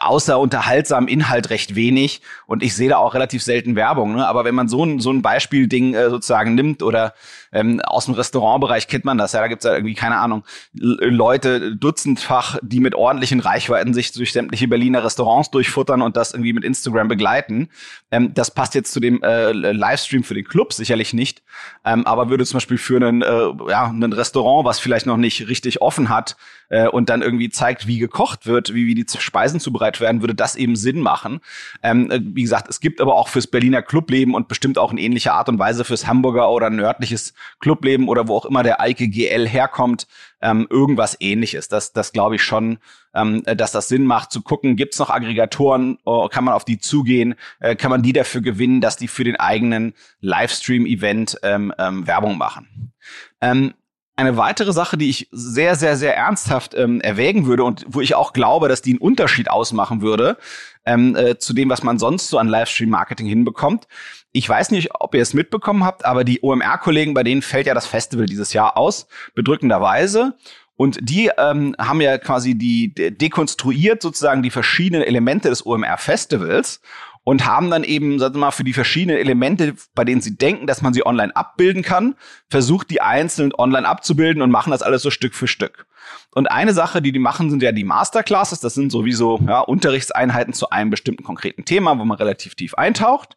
[0.00, 4.14] außer unterhaltsamen Inhalt recht wenig und ich sehe da auch relativ selten Werbung.
[4.14, 4.26] Ne?
[4.26, 7.14] Aber wenn man so ein, so ein Beispielding äh, sozusagen nimmt oder
[7.52, 11.76] ähm, aus dem Restaurantbereich kennt man das, ja, da gibt's ja irgendwie, keine Ahnung, Leute
[11.76, 16.64] dutzendfach, die mit ordentlichen Reichweiten sich durch sämtliche Berliner Restaurants durchfuttern und das irgendwie mit
[16.64, 17.68] Instagram begleiten.
[18.10, 21.42] Ähm, das passt jetzt zu dem äh, Livestream für den Club sicherlich nicht,
[21.84, 25.48] ähm, aber würde zum Beispiel für einen, äh, ja, ein Restaurant, was vielleicht noch nicht
[25.48, 26.36] richtig offen hat
[26.68, 30.34] äh, und dann irgendwie zeigt, wie gekocht wird, wie, wie die Speisen zubereitet werden, würde
[30.34, 31.40] das eben Sinn machen.
[31.82, 34.98] Ähm, äh, wie gesagt, es gibt aber auch fürs Berliner Clubleben und bestimmt auch in
[34.98, 39.08] ähnlicher Art und Weise fürs Hamburger oder nördliches Clubleben oder wo auch immer der Eike
[39.08, 40.06] GL herkommt,
[40.40, 41.68] ähm, irgendwas ähnliches.
[41.68, 42.78] Das, das glaube ich schon,
[43.14, 46.64] ähm, dass das Sinn macht, zu gucken, gibt es noch Aggregatoren, oh, kann man auf
[46.64, 51.72] die zugehen, äh, kann man die dafür gewinnen, dass die für den eigenen Livestream-Event ähm,
[51.78, 52.92] ähm, Werbung machen.
[53.40, 53.74] Ähm,
[54.14, 58.14] eine weitere Sache, die ich sehr, sehr, sehr ernsthaft ähm, erwägen würde und wo ich
[58.14, 60.36] auch glaube, dass die einen Unterschied ausmachen würde
[60.84, 63.88] ähm, äh, zu dem, was man sonst so an Livestream-Marketing hinbekommt.
[64.32, 67.74] Ich weiß nicht, ob ihr es mitbekommen habt, aber die OMR-Kollegen, bei denen fällt ja
[67.74, 70.34] das Festival dieses Jahr aus, bedrückenderweise.
[70.74, 76.80] Und die ähm, haben ja quasi die dekonstruiert sozusagen die verschiedenen Elemente des OMR-Festivals
[77.24, 80.66] und haben dann eben, sagen wir mal, für die verschiedenen Elemente, bei denen sie denken,
[80.66, 82.16] dass man sie online abbilden kann,
[82.48, 85.86] versucht, die einzeln online abzubilden und machen das alles so Stück für Stück.
[86.34, 88.60] Und eine Sache, die die machen, sind ja die Masterclasses.
[88.60, 93.36] Das sind sowieso ja, Unterrichtseinheiten zu einem bestimmten konkreten Thema, wo man relativ tief eintaucht,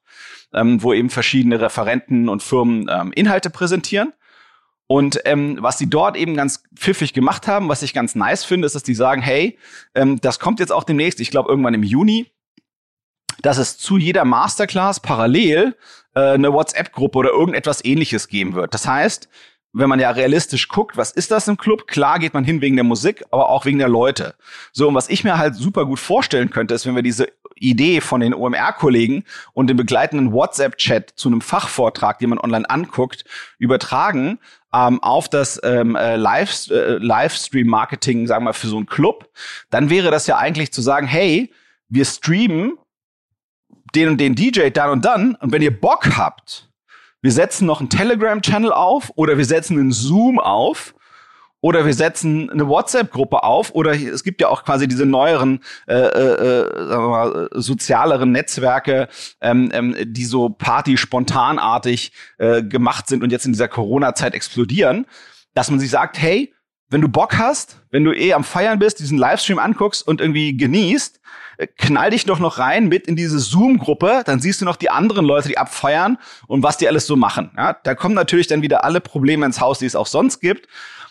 [0.53, 4.13] ähm, wo eben verschiedene Referenten und Firmen ähm, Inhalte präsentieren.
[4.87, 8.67] Und ähm, was sie dort eben ganz pfiffig gemacht haben, was ich ganz nice finde,
[8.67, 9.57] ist, dass die sagen, hey,
[9.95, 12.31] ähm, das kommt jetzt auch demnächst, ich glaube irgendwann im Juni,
[13.41, 15.75] dass es zu jeder Masterclass parallel
[16.15, 18.73] äh, eine WhatsApp-Gruppe oder irgendetwas ähnliches geben wird.
[18.73, 19.29] Das heißt,
[19.77, 21.87] wenn man ja realistisch guckt, was ist das im Club?
[21.87, 24.35] Klar geht man hin wegen der Musik, aber auch wegen der Leute.
[24.71, 27.99] So, und was ich mir halt super gut vorstellen könnte, ist, wenn wir diese Idee
[27.99, 33.25] von den OMR-Kollegen und den begleitenden WhatsApp-Chat zu einem Fachvortrag, den man online anguckt,
[33.59, 34.39] übertragen
[34.73, 39.29] ähm, auf das ähm, äh, Live, äh, Livestream-Marketing, sagen wir für so einen Club,
[39.71, 41.51] dann wäre das ja eigentlich zu sagen, hey,
[41.89, 42.77] wir streamen
[43.95, 45.35] den und den DJ dann und dann.
[45.35, 46.69] Und wenn ihr Bock habt,
[47.21, 50.93] wir setzen noch einen Telegram-Channel auf oder wir setzen einen Zoom auf
[51.61, 55.95] oder wir setzen eine WhatsApp-Gruppe auf oder es gibt ja auch quasi diese neueren, äh,
[55.95, 59.07] äh, sagen wir mal, sozialeren Netzwerke,
[59.41, 65.07] ähm, ähm, die so Party-spontanartig äh, gemacht sind und jetzt in dieser Corona-Zeit explodieren,
[65.55, 66.53] dass man sich sagt, hey,
[66.89, 70.55] wenn du Bock hast, wenn du eh am Feiern bist, diesen Livestream anguckst und irgendwie
[70.55, 71.19] genießt, äh,
[71.77, 75.25] knall dich doch noch rein mit in diese Zoom-Gruppe, dann siehst du noch die anderen
[75.25, 77.51] Leute, die abfeiern und was die alles so machen.
[77.57, 80.67] Ja, da kommen natürlich dann wieder alle Probleme ins Haus, die es auch sonst gibt.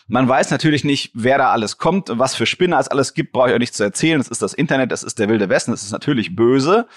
[0.07, 3.49] Man weiß natürlich nicht, wer da alles kommt, was für Spinner es alles gibt, brauche
[3.49, 4.19] ich euch nicht zu erzählen.
[4.19, 6.87] Das ist das Internet, das ist der wilde Westen, das ist natürlich böse.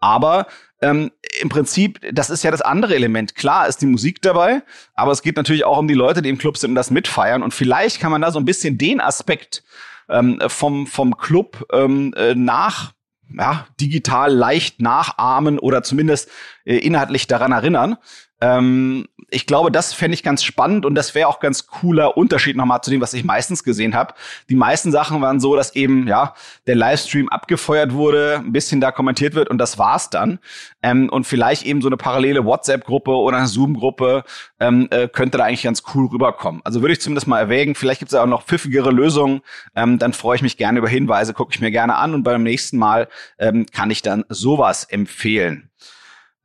[0.00, 0.46] Aber
[0.82, 3.34] ähm, im Prinzip, das ist ja das andere Element.
[3.34, 4.62] Klar ist die Musik dabei,
[4.94, 7.42] aber es geht natürlich auch um die Leute, die im Club sind und das mitfeiern.
[7.42, 9.62] Und vielleicht kann man da so ein bisschen den Aspekt
[10.08, 12.92] ähm, vom, vom Club ähm, äh, nach
[13.28, 16.30] ja, digital leicht nachahmen oder zumindest
[16.66, 17.96] äh, inhaltlich daran erinnern.
[18.40, 22.54] Ähm, ich glaube, das fände ich ganz spannend und das wäre auch ganz cooler Unterschied
[22.54, 24.14] nochmal zu dem, was ich meistens gesehen habe.
[24.50, 26.34] Die meisten Sachen waren so, dass eben ja
[26.66, 30.38] der Livestream abgefeuert wurde, ein bisschen da kommentiert wird und das war's dann.
[30.82, 34.24] Ähm, und vielleicht eben so eine parallele WhatsApp-Gruppe oder eine Zoom-Gruppe
[34.60, 36.60] ähm, äh, könnte da eigentlich ganz cool rüberkommen.
[36.64, 37.74] Also würde ich zumindest mal erwägen.
[37.74, 39.40] Vielleicht gibt es auch noch pfiffigere Lösungen.
[39.74, 42.42] Ähm, dann freue ich mich gerne über Hinweise, gucke ich mir gerne an und beim
[42.42, 45.65] nächsten Mal ähm, kann ich dann sowas empfehlen.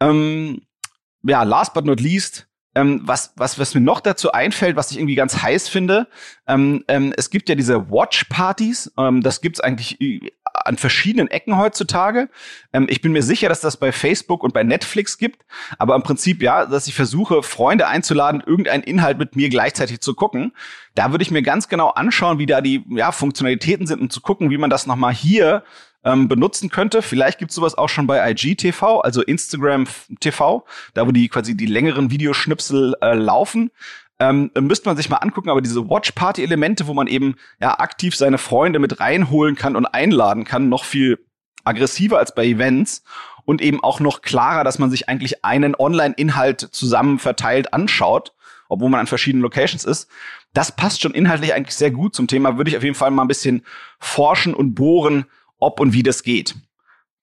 [0.02, 0.64] Ähm,
[1.24, 4.98] ja, last but not least, ähm, was, was, was mir noch dazu einfällt, was ich
[4.98, 6.08] irgendwie ganz heiß finde,
[6.48, 9.98] ähm, ähm, es gibt ja diese Watch-Partys, ähm, das gibt's eigentlich
[10.54, 12.30] an verschiedenen Ecken heutzutage.
[12.74, 15.46] Ähm, ich bin mir sicher, dass das bei Facebook und bei Netflix gibt,
[15.78, 20.14] aber im Prinzip ja, dass ich versuche, Freunde einzuladen, irgendeinen Inhalt mit mir gleichzeitig zu
[20.14, 20.54] gucken.
[20.96, 24.22] Da würde ich mir ganz genau anschauen, wie da die ja, Funktionalitäten sind und zu
[24.22, 25.64] gucken, wie man das nochmal hier
[26.04, 27.02] ähm, benutzen könnte.
[27.02, 29.88] Vielleicht gibt es sowas auch schon bei IGTV, also Instagram
[30.20, 33.72] TV, da wo die quasi die längeren Videoschnipsel äh, laufen.
[34.20, 38.38] Ähm, müsste man sich mal angucken, aber diese Watch-Party-Elemente, wo man eben ja aktiv seine
[38.38, 41.20] Freunde mit reinholen kann und einladen kann, noch viel
[41.64, 43.04] aggressiver als bei Events
[43.46, 48.34] und eben auch noch klarer, dass man sich eigentlich einen Online-Inhalt zusammen verteilt anschaut,
[48.70, 50.08] obwohl man an verschiedenen Locations ist.
[50.54, 52.58] Das passt schon inhaltlich eigentlich sehr gut zum Thema.
[52.58, 53.64] Würde ich auf jeden Fall mal ein bisschen
[54.00, 55.26] forschen und bohren,
[55.62, 56.56] ob und wie das geht.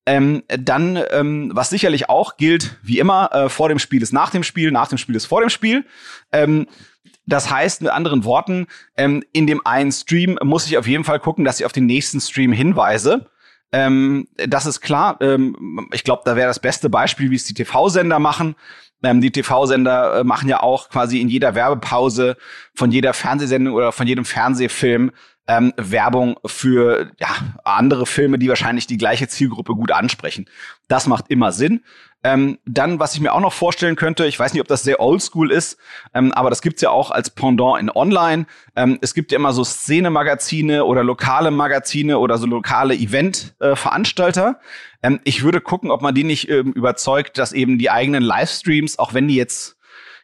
[0.06, 4.30] Ähm, dann, ähm, was sicherlich auch gilt, wie immer, äh, vor dem Spiel ist nach
[4.30, 5.84] dem Spiel, nach dem Spiel ist vor dem Spiel.
[6.32, 6.66] Ähm,
[7.26, 11.20] das heißt mit anderen Worten, ähm, in dem einen Stream muss ich auf jeden Fall
[11.20, 13.26] gucken, dass ich auf den nächsten Stream hinweise.
[13.70, 15.18] Ähm, das ist klar.
[15.20, 18.56] Ähm, ich glaube, da wäre das beste Beispiel, wie es die TV-Sender machen.
[19.02, 22.36] Die TV-Sender äh, machen ja auch quasi in jeder Werbepause
[22.74, 25.12] von jeder Fernsehsendung oder von jedem Fernsehfilm
[25.48, 27.28] ähm, Werbung für ja,
[27.64, 30.46] andere Filme, die wahrscheinlich die gleiche Zielgruppe gut ansprechen.
[30.86, 31.82] Das macht immer Sinn.
[32.24, 35.00] Ähm, dann, was ich mir auch noch vorstellen könnte, ich weiß nicht, ob das sehr
[35.00, 35.78] oldschool ist,
[36.14, 38.46] ähm, aber das gibt's ja auch als Pendant in Online.
[38.74, 44.60] Ähm, es gibt ja immer so Szene-Magazine oder lokale Magazine oder so lokale Event-Veranstalter.
[45.00, 48.98] Äh, ich würde gucken, ob man die nicht ähm, überzeugt, dass eben die eigenen Livestreams,
[48.98, 49.76] auch wenn die jetzt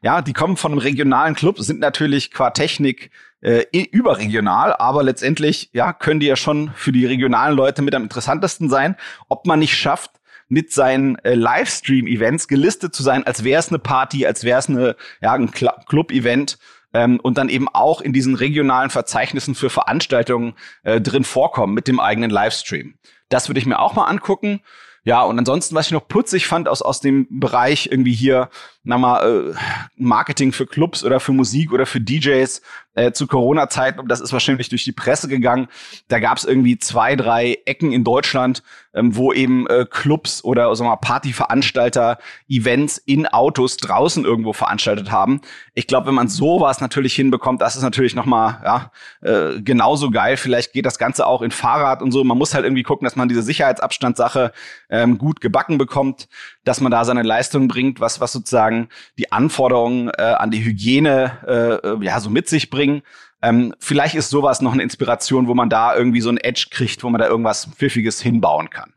[0.03, 3.11] ja, die kommen von einem regionalen Club, sind natürlich qua Technik
[3.45, 8.03] äh, überregional, aber letztendlich ja können die ja schon für die regionalen Leute mit am
[8.03, 8.97] interessantesten sein,
[9.29, 10.11] ob man nicht schafft,
[10.49, 14.69] mit seinen äh, Livestream-Events gelistet zu sein, als wäre es eine Party, als wäre es
[14.69, 16.59] eine ja ein Club-Event
[16.93, 21.89] ähm, und dann eben auch in diesen regionalen Verzeichnissen für Veranstaltungen äh, drin vorkommen mit
[21.89, 22.95] dem eigenen Livestream.
[23.29, 24.61] Das würde ich mir auch mal angucken.
[25.07, 28.49] Ja, und ansonsten, was ich noch putzig fand aus, aus dem Bereich irgendwie hier,
[28.85, 29.55] na mal, äh,
[29.97, 32.61] Marketing für Clubs oder für Musik oder für DJs,
[32.95, 35.69] äh, zu Corona-Zeiten, und das ist wahrscheinlich durch die Presse gegangen,
[36.09, 38.63] da gab es irgendwie zwei, drei Ecken in Deutschland,
[38.95, 42.19] ähm, wo eben äh, Clubs oder sagen wir mal, Partyveranstalter
[42.49, 45.41] Events in Autos draußen irgendwo veranstaltet haben.
[45.75, 48.93] Ich glaube, wenn man sowas natürlich hinbekommt, das ist natürlich noch mal ja,
[49.29, 50.37] äh, genauso geil.
[50.37, 52.23] Vielleicht geht das Ganze auch in Fahrrad und so.
[52.23, 54.53] Man muss halt irgendwie gucken, dass man diese Sicherheitsabstandssache
[54.89, 56.29] ähm, gut gebacken bekommt,
[56.65, 61.39] dass man da seine Leistung bringt, was was sozusagen die Anforderungen äh, an die Hygiene
[61.47, 63.03] äh, äh ja so mit sich bringen.
[63.43, 67.05] Ähm, vielleicht ist sowas noch eine Inspiration, wo man da irgendwie so ein Edge kriegt,
[67.05, 68.95] wo man da irgendwas Pfiffiges hinbauen kann.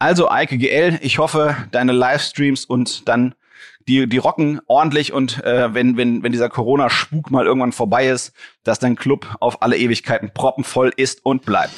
[0.00, 3.34] Also Eike GL, ich hoffe, deine Livestreams und dann
[3.86, 8.32] die, die rocken ordentlich und äh, wenn, wenn, wenn dieser Corona-Spuk mal irgendwann vorbei ist,
[8.64, 11.74] dass dein Club auf alle Ewigkeiten proppenvoll ist und bleibt.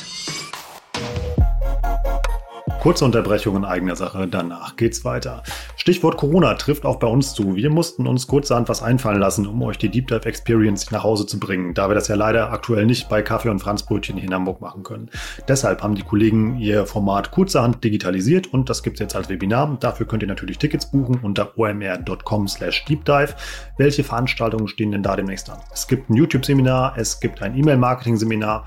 [2.82, 5.44] Kurze Unterbrechung in eigener Sache, danach geht's weiter.
[5.76, 7.54] Stichwort Corona trifft auch bei uns zu.
[7.54, 11.24] Wir mussten uns kurzerhand was einfallen lassen, um euch die Deep Dive Experience nach Hause
[11.24, 14.34] zu bringen, da wir das ja leider aktuell nicht bei Kaffee und Franzbrötchen hier in
[14.34, 15.10] Hamburg machen können.
[15.46, 19.76] Deshalb haben die Kollegen ihr Format kurzerhand digitalisiert und das gibt's jetzt als Webinar.
[19.78, 23.36] Dafür könnt ihr natürlich Tickets buchen unter omr.com slash deepdive.
[23.78, 25.58] Welche Veranstaltungen stehen denn da demnächst an?
[25.72, 28.64] Es gibt ein YouTube-Seminar, es gibt ein E-Mail-Marketing-Seminar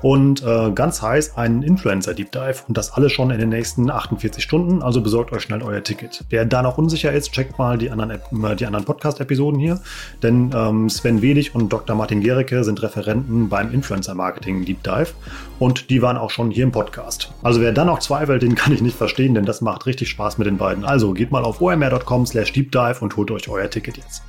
[0.00, 3.90] und äh, ganz heiß einen Influencer Deep Dive und das alles schon in den nächsten
[3.90, 4.82] 48 Stunden.
[4.82, 6.24] Also besorgt euch schnell euer Ticket.
[6.30, 9.80] Wer da noch unsicher ist, checkt mal die anderen, äh, die anderen Podcast-Episoden hier,
[10.22, 11.94] denn ähm, Sven Wedig und Dr.
[11.96, 15.12] Martin Gericke sind Referenten beim Influencer Marketing Deep Dive
[15.58, 17.32] und die waren auch schon hier im Podcast.
[17.42, 20.38] Also wer da noch zweifelt, den kann ich nicht verstehen, denn das macht richtig Spaß
[20.38, 20.84] mit den beiden.
[20.84, 24.22] Also geht mal auf omr.com slash deepdive und holt euch euer Ticket jetzt.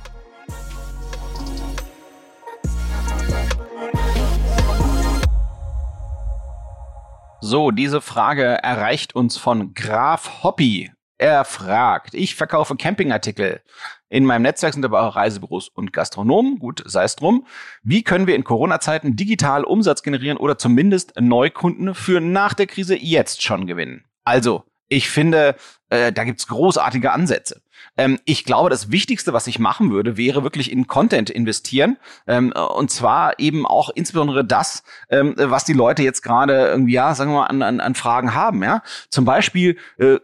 [7.46, 10.90] So, diese Frage erreicht uns von Graf Hoppy.
[11.18, 13.60] Er fragt, ich verkaufe Campingartikel.
[14.08, 16.58] In meinem Netzwerk sind aber auch Reisebüros und Gastronomen.
[16.58, 17.46] Gut, sei es drum.
[17.82, 22.96] Wie können wir in Corona-Zeiten digital Umsatz generieren oder zumindest Neukunden für nach der Krise
[22.96, 24.06] jetzt schon gewinnen?
[24.24, 25.56] Also, ich finde,
[25.94, 27.60] äh, da gibt's großartige Ansätze.
[27.96, 31.96] Ähm, ich glaube, das Wichtigste, was ich machen würde, wäre wirklich in Content investieren.
[32.26, 37.14] Ähm, und zwar eben auch insbesondere das, ähm, was die Leute jetzt gerade irgendwie, ja,
[37.14, 38.62] sagen wir mal, an, an, an Fragen haben.
[38.62, 40.18] Ja, zum Beispiel äh,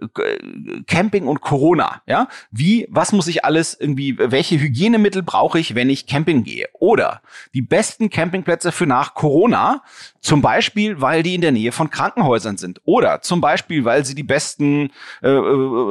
[0.87, 2.02] Camping und Corona.
[2.06, 6.68] Ja, wie, was muss ich alles irgendwie, welche Hygienemittel brauche ich, wenn ich Camping gehe?
[6.72, 7.22] Oder
[7.54, 9.83] die besten Campingplätze für nach Corona.
[10.20, 12.80] Zum Beispiel, weil die in der Nähe von Krankenhäusern sind.
[12.85, 14.90] Oder zum Beispiel, weil sie die besten,
[15.22, 15.28] äh,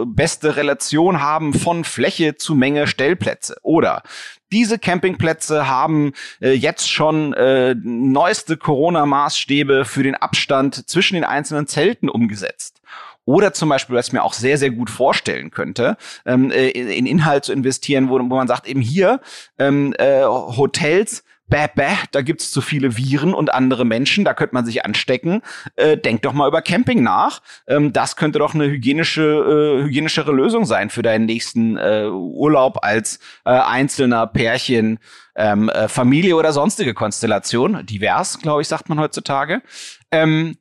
[0.05, 3.58] beste Relation haben von Fläche zu Menge Stellplätze.
[3.62, 4.03] Oder
[4.51, 11.67] diese Campingplätze haben äh, jetzt schon äh, neueste Corona-Maßstäbe für den Abstand zwischen den einzelnen
[11.67, 12.82] Zelten umgesetzt.
[13.25, 17.05] Oder zum Beispiel, was ich mir auch sehr, sehr gut vorstellen könnte, ähm, äh, in
[17.05, 19.21] Inhalt zu investieren, wo, wo man sagt, eben hier
[19.60, 24.55] ähm, äh, Hotels bäh, bäh, da gibt's zu viele Viren und andere Menschen, da könnte
[24.55, 25.41] man sich anstecken.
[25.75, 27.41] Äh, denkt doch mal über Camping nach.
[27.67, 29.21] Ähm, das könnte doch eine hygienische,
[29.81, 34.99] äh, hygienischere Lösung sein für deinen nächsten äh, Urlaub als äh, einzelner Pärchen,
[35.35, 37.85] ähm, äh, Familie oder sonstige Konstellation.
[37.85, 39.62] Divers, glaube ich, sagt man heutzutage.
[40.12, 40.57] Ähm,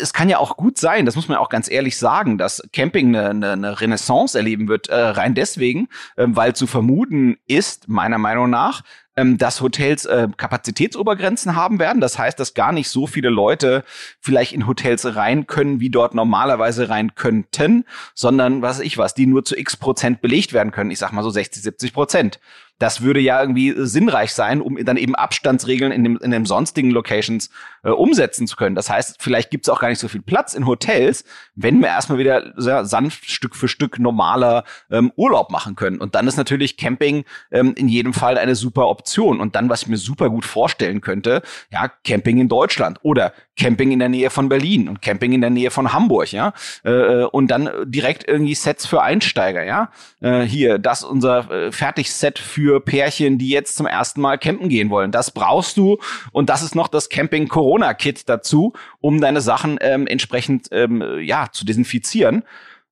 [0.00, 3.14] es kann ja auch gut sein, das muss man auch ganz ehrlich sagen, dass Camping
[3.14, 8.18] eine, eine, eine Renaissance erleben wird, äh, rein deswegen, äh, weil zu vermuten ist, meiner
[8.18, 8.82] Meinung nach,
[9.18, 12.00] ähm, dass Hotels äh, Kapazitätsobergrenzen haben werden.
[12.00, 13.82] Das heißt, dass gar nicht so viele Leute
[14.20, 19.26] vielleicht in Hotels rein können, wie dort normalerweise rein könnten, sondern was ich was, die
[19.26, 20.92] nur zu x Prozent belegt werden können.
[20.92, 22.38] Ich sag mal so 60, 70 Prozent.
[22.78, 26.90] Das würde ja irgendwie sinnreich sein, um dann eben Abstandsregeln in dem, in dem sonstigen
[26.90, 27.50] Locations
[27.82, 28.74] äh, umsetzen zu können.
[28.74, 31.88] Das heißt, vielleicht gibt es auch gar nicht so viel Platz in Hotels, wenn wir
[31.88, 35.98] erstmal wieder sehr sanft Stück für Stück normaler ähm, Urlaub machen können.
[35.98, 39.40] Und dann ist natürlich Camping ähm, in jedem Fall eine super Option.
[39.40, 43.90] Und dann, was ich mir super gut vorstellen könnte, ja, Camping in Deutschland oder Camping
[43.90, 46.52] in der Nähe von Berlin und Camping in der Nähe von Hamburg, ja.
[46.84, 49.90] Äh, äh und dann direkt irgendwie Sets für Einsteiger, ja.
[50.20, 54.90] Äh, hier, das unser äh, Fertigset für Pärchen, die jetzt zum ersten Mal campen gehen
[54.90, 55.12] wollen.
[55.12, 55.98] Das brauchst du
[56.32, 61.02] und das ist noch das Camping Corona Kit dazu, um deine Sachen ähm, entsprechend ähm,
[61.20, 62.44] ja zu desinfizieren.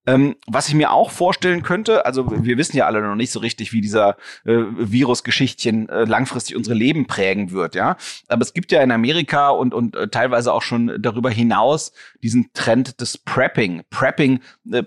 [0.07, 3.41] Ähm, was ich mir auch vorstellen könnte, also wir wissen ja alle noch nicht so
[3.41, 7.97] richtig, wie dieser äh, Virusgeschichtchen äh, langfristig unsere Leben prägen wird, ja.
[8.29, 11.91] Aber es gibt ja in Amerika und, und äh, teilweise auch schon darüber hinaus
[12.23, 13.83] diesen Trend des Prepping.
[13.91, 14.85] Prepping äh,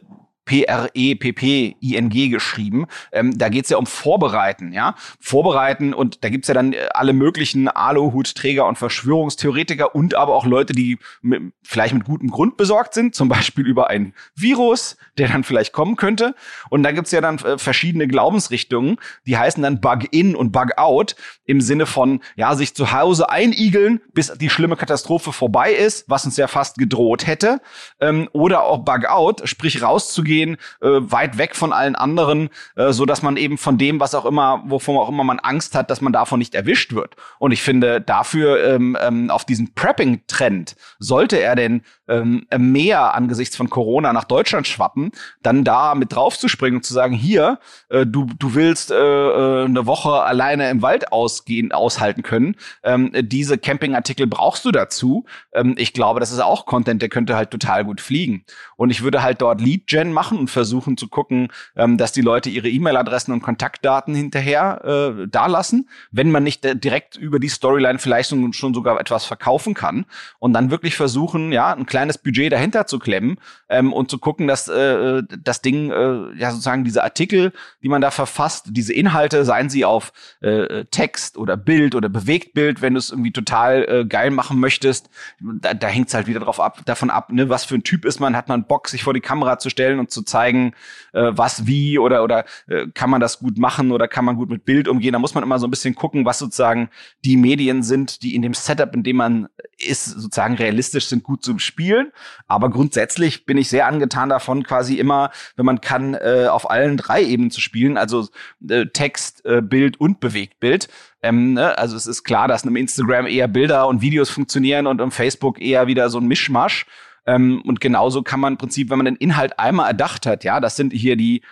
[0.50, 2.88] P-R-E-P-P-I-N-G geschrieben.
[3.12, 4.96] Ähm, da geht's ja um Vorbereiten, ja.
[5.20, 10.48] Vorbereiten und da gibt's ja dann äh, alle möglichen Aluhutträger und Verschwörungstheoretiker und aber auch
[10.48, 15.28] Leute, die mit, vielleicht mit gutem Grund besorgt sind, zum Beispiel über ein Virus, der
[15.28, 16.34] dann vielleicht kommen könnte.
[16.72, 21.62] Und da gibt's ja dann äh, verschiedene Glaubensrichtungen, die heißen dann Bug-In und Bug-Out im
[21.62, 26.38] Sinne von, ja, sich zu Hause einigeln, bis die schlimme Katastrophe vorbei ist, was uns
[26.38, 27.62] ja fast gedroht hätte.
[28.00, 33.06] Ähm, oder auch Bug-Out, sprich rauszugehen gehen, äh, weit weg von allen anderen, äh, so
[33.06, 36.02] dass man eben von dem, was auch immer, wovon auch immer man Angst hat, dass
[36.02, 37.16] man davon nicht erwischt wird.
[37.40, 43.56] Und ich finde, dafür ähm, ähm, auf diesen Prepping-Trend sollte er denn ähm, mehr angesichts
[43.56, 45.12] von Corona nach Deutschland schwappen,
[45.44, 49.86] dann da mit draufzuspringen und zu sagen, hier, äh, du, du willst äh, äh, eine
[49.86, 52.56] Woche alleine im Wald ausgehen, aushalten können.
[52.84, 55.26] Ähm, diese Campingartikel brauchst du dazu.
[55.54, 58.46] Ähm, ich glaube, das ist auch Content, der könnte halt total gut fliegen.
[58.80, 62.50] Und ich würde halt dort Lead-Gen machen und versuchen zu gucken, ähm, dass die Leute
[62.50, 68.00] ihre E-Mail-Adressen und Kontaktdaten hinterher äh, da lassen, wenn man nicht direkt über die Storyline
[68.00, 70.06] vielleicht schon sogar etwas verkaufen kann.
[70.40, 74.48] Und dann wirklich versuchen, ja, ein kleines Budget dahinter zu klemmen ähm, und zu gucken,
[74.48, 77.52] dass äh, das Ding, äh, ja sozusagen diese Artikel,
[77.84, 82.82] die man da verfasst, diese Inhalte, seien sie auf äh, Text oder Bild oder Bewegtbild,
[82.82, 85.10] wenn du es irgendwie total äh, geil machen möchtest,
[85.42, 88.06] da, da hängt es halt wieder drauf ab, davon ab, ne, was für ein Typ
[88.06, 90.74] ist man, hat man Bock, sich vor die Kamera zu stellen und zu zeigen,
[91.12, 94.50] äh, was wie oder oder äh, kann man das gut machen oder kann man gut
[94.50, 95.12] mit Bild umgehen.
[95.12, 96.90] Da muss man immer so ein bisschen gucken, was sozusagen
[97.26, 101.44] die Medien sind, die in dem Setup, in dem man ist, sozusagen realistisch sind, gut
[101.44, 102.14] zu spielen.
[102.48, 106.96] Aber grundsätzlich bin ich sehr angetan davon, quasi immer, wenn man kann, äh, auf allen
[106.96, 108.28] drei Ebenen zu spielen, also
[108.70, 110.88] äh, Text, äh, Bild und Bewegtbild.
[111.22, 111.78] Ähm, ne?
[111.78, 115.60] Also es ist klar, dass im Instagram eher Bilder und Videos funktionieren und im Facebook
[115.62, 116.86] eher wieder so ein Mischmasch.
[117.30, 120.60] Ähm, und genauso kann man im Prinzip, wenn man den Inhalt einmal erdacht hat, ja,
[120.60, 121.44] das sind hier die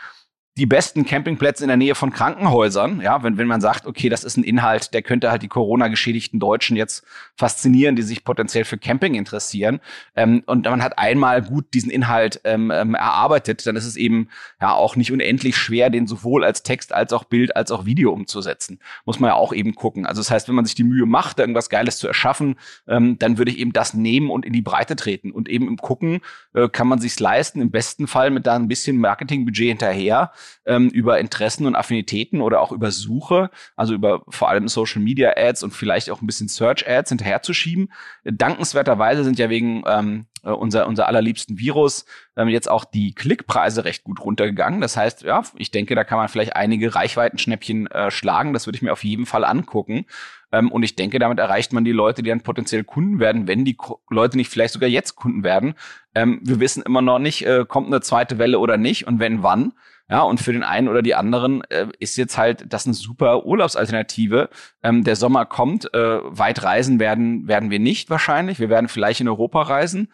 [0.58, 3.00] die besten Campingplätze in der Nähe von Krankenhäusern.
[3.02, 6.40] Ja, wenn, wenn man sagt, okay, das ist ein Inhalt, der könnte halt die Corona-geschädigten
[6.40, 9.80] Deutschen jetzt faszinieren, die sich potenziell für Camping interessieren.
[10.16, 14.30] Ähm, und man hat einmal gut diesen Inhalt ähm, ähm, erarbeitet, dann ist es eben
[14.60, 18.12] ja auch nicht unendlich schwer, den sowohl als Text als auch Bild als auch Video
[18.12, 18.80] umzusetzen.
[19.06, 20.08] Muss man ja auch eben gucken.
[20.08, 22.56] Also das heißt, wenn man sich die Mühe macht, irgendwas Geiles zu erschaffen,
[22.88, 25.32] ähm, dann würde ich eben das nehmen und in die Breite treten.
[25.32, 26.22] Und eben im Gucken
[26.56, 30.32] äh, kann man sich's leisten, im besten Fall mit da ein bisschen Marketingbudget hinterher
[30.66, 35.34] ähm, über Interessen und Affinitäten oder auch über Suche, also über vor allem Social Media
[35.36, 37.92] Ads und vielleicht auch ein bisschen Search Ads hinterherzuschieben.
[38.24, 42.06] Dankenswerterweise sind ja wegen ähm, äh, unser, unser allerliebsten Virus
[42.36, 44.82] ähm, jetzt auch die Klickpreise recht gut runtergegangen.
[44.82, 48.54] Das heißt, ja, ich denke, da kann man vielleicht einige Reichweitenschnäppchen äh, schlagen.
[48.54, 50.06] Das würde ich mir auf jeden Fall angucken.
[50.52, 53.66] Ähm, und ich denke, damit erreicht man die Leute, die dann potenziell Kunden werden, wenn
[53.66, 55.76] die Ko Leute nicht vielleicht sogar jetzt Kunden werden.
[56.16, 59.44] Ähm, wir wissen immer noch nicht, äh, kommt eine zweite Welle oder nicht und wenn
[59.44, 59.74] wann.
[60.10, 63.46] Ja, und für den einen oder die anderen äh, ist jetzt halt das eine super
[63.46, 64.50] Urlaubsalternative.
[64.82, 68.60] Ähm, der Sommer kommt, äh, weit reisen werden, werden wir nicht wahrscheinlich.
[68.60, 70.10] Wir werden vielleicht in Europa reisen.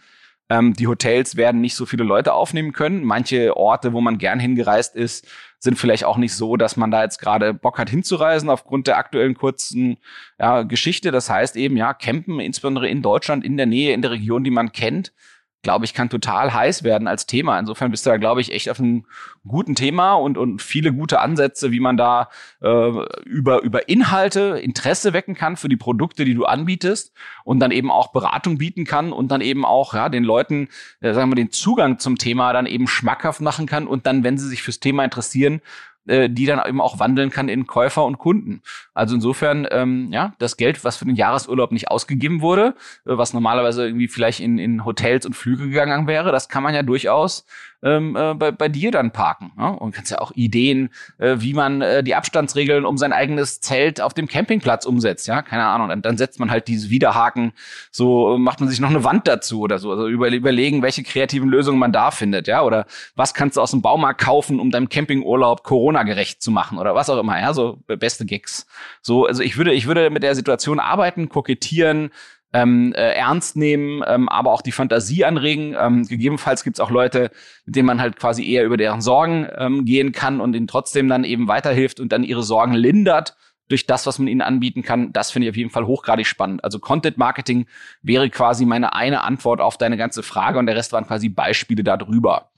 [0.49, 3.03] Ähm, die Hotels werden nicht so viele Leute aufnehmen können.
[3.03, 5.27] Manche Orte, wo man gern hingereist ist,
[5.59, 8.97] sind vielleicht auch nicht so, dass man da jetzt gerade Bock hat hinzureisen aufgrund der
[8.97, 9.97] aktuellen kurzen
[10.39, 11.11] ja, Geschichte.
[11.11, 14.51] Das heißt eben, ja, campen, insbesondere in Deutschland, in der Nähe, in der Region, die
[14.51, 15.13] man kennt,
[15.63, 17.57] glaube ich, kann total heiß werden als Thema.
[17.57, 19.05] Insofern bist du da, glaube ich, echt auf einem
[19.47, 22.29] guten Thema und, und viele gute Ansätze, wie man da
[22.61, 22.91] äh,
[23.23, 27.13] über, über Inhalte Interesse wecken kann für die Produkte, die du anbietest
[27.45, 30.67] und dann eben auch Beratung bieten kann und dann eben auch ja, den Leuten,
[30.99, 34.37] äh, sagen wir, den Zugang zum Thema dann eben schmackhaft machen kann und dann, wenn
[34.37, 35.61] sie sich fürs Thema interessieren,
[36.07, 38.61] äh, die dann eben auch wandeln kann in Käufer und Kunden.
[38.93, 42.75] Also insofern, ähm, ja, das Geld, was für den Jahresurlaub nicht ausgegeben wurde,
[43.05, 46.75] äh, was normalerweise irgendwie vielleicht in, in Hotels und Flüge gegangen wäre, das kann man
[46.75, 47.45] ja durchaus
[47.83, 49.51] ähm, äh, bei, bei dir dann parken.
[49.57, 49.71] Ne?
[49.71, 54.01] Und kannst ja auch Ideen, äh, wie man äh, die Abstandsregeln um sein eigenes Zelt
[54.01, 55.27] auf dem Campingplatz umsetzt.
[55.27, 55.89] Ja, keine Ahnung.
[55.89, 57.53] Dann, dann setzt man halt diese Widerhaken,
[57.91, 59.91] so macht man sich noch eine Wand dazu oder so.
[59.91, 62.47] Also über, überlegen, welche kreativen Lösungen man da findet.
[62.47, 66.77] Ja, oder was kannst du aus dem Baumarkt kaufen, um deinem Campingurlaub Corona-gerecht zu machen
[66.77, 67.39] oder was auch immer.
[67.39, 68.65] Ja, so beste Gigs.
[69.01, 72.11] So, also ich würde, ich würde mit der Situation arbeiten, kokettieren,
[72.53, 75.75] ähm, äh, ernst nehmen, ähm, aber auch die Fantasie anregen.
[75.77, 77.31] Ähm, gegebenenfalls gibt es auch Leute,
[77.65, 81.09] mit denen man halt quasi eher über deren Sorgen ähm, gehen kann und ihnen trotzdem
[81.09, 83.35] dann eben weiterhilft und dann ihre Sorgen lindert
[83.69, 85.11] durch das, was man ihnen anbieten kann.
[85.13, 86.63] Das finde ich auf jeden Fall hochgradig spannend.
[86.63, 87.65] Also Content Marketing
[88.01, 91.83] wäre quasi meine eine Antwort auf deine ganze Frage und der Rest waren quasi Beispiele
[91.83, 92.51] darüber.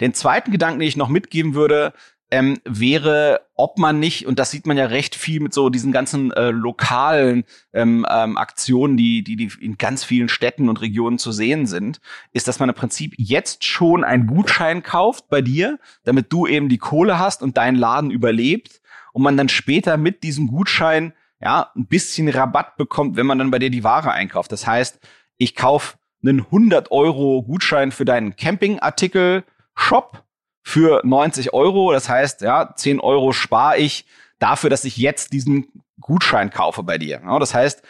[0.00, 1.92] Den zweiten Gedanken, den ich noch mitgeben würde,
[2.32, 5.92] ähm, wäre, ob man nicht, und das sieht man ja recht viel mit so diesen
[5.92, 11.18] ganzen äh, lokalen ähm, ähm, Aktionen, die, die, die in ganz vielen Städten und Regionen
[11.18, 12.00] zu sehen sind,
[12.32, 16.70] ist, dass man im Prinzip jetzt schon einen Gutschein kauft bei dir, damit du eben
[16.70, 18.80] die Kohle hast und dein Laden überlebt
[19.12, 23.50] und man dann später mit diesem Gutschein ja ein bisschen Rabatt bekommt, wenn man dann
[23.50, 24.52] bei dir die Ware einkauft.
[24.52, 25.00] Das heißt,
[25.36, 30.24] ich kaufe einen 100 Euro Gutschein für deinen Campingartikel Shop
[30.62, 31.92] für 90 Euro.
[31.92, 34.06] Das heißt, ja, 10 Euro spare ich
[34.38, 35.68] dafür, dass ich jetzt diesen
[36.00, 37.20] Gutschein kaufe bei dir.
[37.24, 37.82] Ja, das heißt,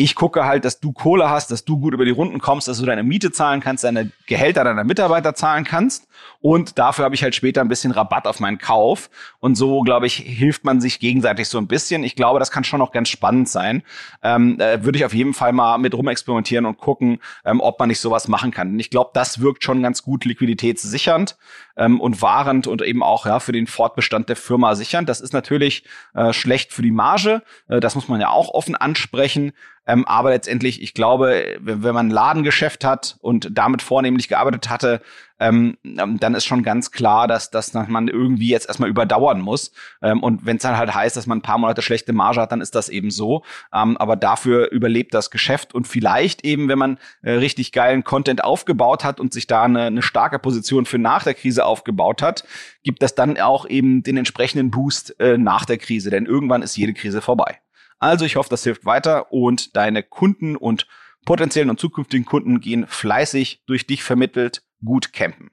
[0.00, 2.78] ich gucke halt, dass du Kohle hast, dass du gut über die Runden kommst, dass
[2.78, 6.06] du deine Miete zahlen kannst, deine Gehälter deiner Mitarbeiter zahlen kannst.
[6.38, 9.10] Und dafür habe ich halt später ein bisschen Rabatt auf meinen Kauf.
[9.40, 12.04] Und so, glaube ich, hilft man sich gegenseitig so ein bisschen.
[12.04, 13.82] Ich glaube, das kann schon noch ganz spannend sein.
[14.22, 17.88] Ähm, äh, Würde ich auf jeden Fall mal mit rumexperimentieren und gucken, ähm, ob man
[17.88, 18.68] nicht sowas machen kann.
[18.68, 21.36] Und ich glaube, das wirkt schon ganz gut liquiditätssichernd
[21.78, 25.08] ähm, und wahrend und eben auch ja für den Fortbestand der Firma sichernd.
[25.08, 27.42] Das ist natürlich äh, schlecht für die Marge.
[27.68, 29.52] Äh, das muss man ja auch offen ansprechen.
[29.86, 35.00] Ähm, aber letztendlich, ich glaube, wenn man ein Ladengeschäft hat und damit vornehmlich gearbeitet hatte,
[35.40, 39.72] ähm, ähm, dann ist schon ganz klar, dass, dass man irgendwie jetzt erstmal überdauern muss.
[40.02, 42.52] Ähm, und wenn es dann halt heißt, dass man ein paar Monate schlechte Marge hat,
[42.52, 43.44] dann ist das eben so.
[43.72, 48.42] Ähm, aber dafür überlebt das Geschäft und vielleicht eben, wenn man äh, richtig geilen Content
[48.42, 52.44] aufgebaut hat und sich da eine, eine starke Position für nach der Krise aufgebaut hat,
[52.82, 56.10] gibt das dann auch eben den entsprechenden Boost äh, nach der Krise.
[56.10, 57.58] Denn irgendwann ist jede Krise vorbei.
[58.00, 60.86] Also ich hoffe, das hilft weiter und deine Kunden und
[61.24, 65.50] potenziellen und zukünftigen Kunden gehen fleißig durch dich vermittelt gut campen.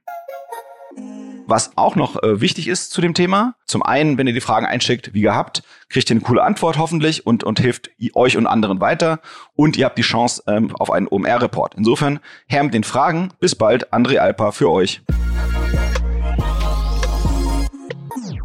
[1.47, 4.65] Was auch noch äh, wichtig ist zu dem Thema, zum einen, wenn ihr die Fragen
[4.65, 8.81] einschickt, wie gehabt, kriegt ihr eine coole Antwort hoffentlich und, und hilft euch und anderen
[8.81, 9.19] weiter.
[9.55, 11.75] Und ihr habt die Chance ähm, auf einen OMR-Report.
[11.75, 13.29] Insofern, her mit den Fragen.
[13.39, 15.01] Bis bald, André Alpa für euch.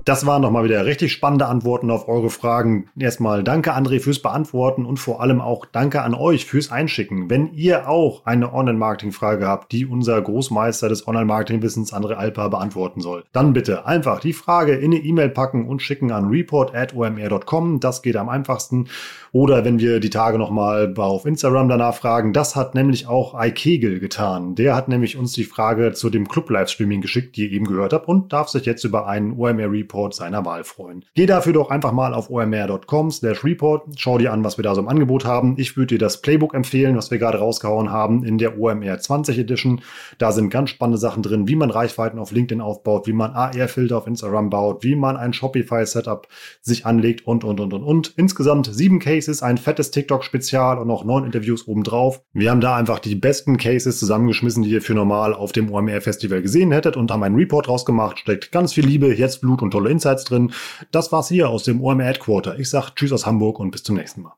[0.06, 2.88] Das waren nochmal wieder richtig spannende Antworten auf eure Fragen.
[2.98, 7.28] Erstmal danke André fürs Beantworten und vor allem auch danke an euch fürs Einschicken.
[7.28, 13.24] Wenn ihr auch eine Online-Marketing-Frage habt, die unser Großmeister des Online-Marketing-Wissens André Alpa beantworten soll,
[13.32, 17.80] dann bitte einfach die Frage in eine E-Mail packen und schicken an report.omr.com.
[17.80, 18.88] Das geht am einfachsten.
[19.32, 24.00] Oder wenn wir die Tage nochmal auf Instagram danach fragen, das hat nämlich auch iKegel
[24.00, 24.54] getan.
[24.54, 28.08] Der hat nämlich uns die Frage zu dem Club-Livestreaming geschickt, die ihr eben gehört habt
[28.08, 31.04] und darf sich jetzt über einen OMR-Report seiner Wahl freuen.
[31.14, 34.74] Geh dafür doch einfach mal auf omr.com slash report, schau dir an, was wir da
[34.74, 35.54] so im Angebot haben.
[35.58, 39.38] Ich würde dir das Playbook empfehlen, was wir gerade rausgehauen haben in der OMR 20
[39.38, 39.82] Edition.
[40.18, 43.98] Da sind ganz spannende Sachen drin, wie man Reichweiten auf LinkedIn aufbaut, wie man AR-Filter
[43.98, 46.26] auf Instagram baut, wie man ein Shopify-Setup
[46.60, 48.14] sich anlegt und, und, und, und, und.
[48.16, 52.22] Insgesamt sieben Cases Cases, ein fettes TikTok-Spezial und noch neun Interviews obendrauf.
[52.32, 56.42] Wir haben da einfach die besten Cases zusammengeschmissen, die ihr für normal auf dem OMR-Festival
[56.42, 58.20] gesehen hättet und haben einen Report rausgemacht.
[58.20, 60.52] Steckt ganz viel Liebe, jetzt Blut und tolle Insights drin.
[60.92, 62.58] Das war's hier aus dem OMR Headquarter.
[62.58, 64.32] Ich sag Tschüss aus Hamburg und bis zum nächsten Mal.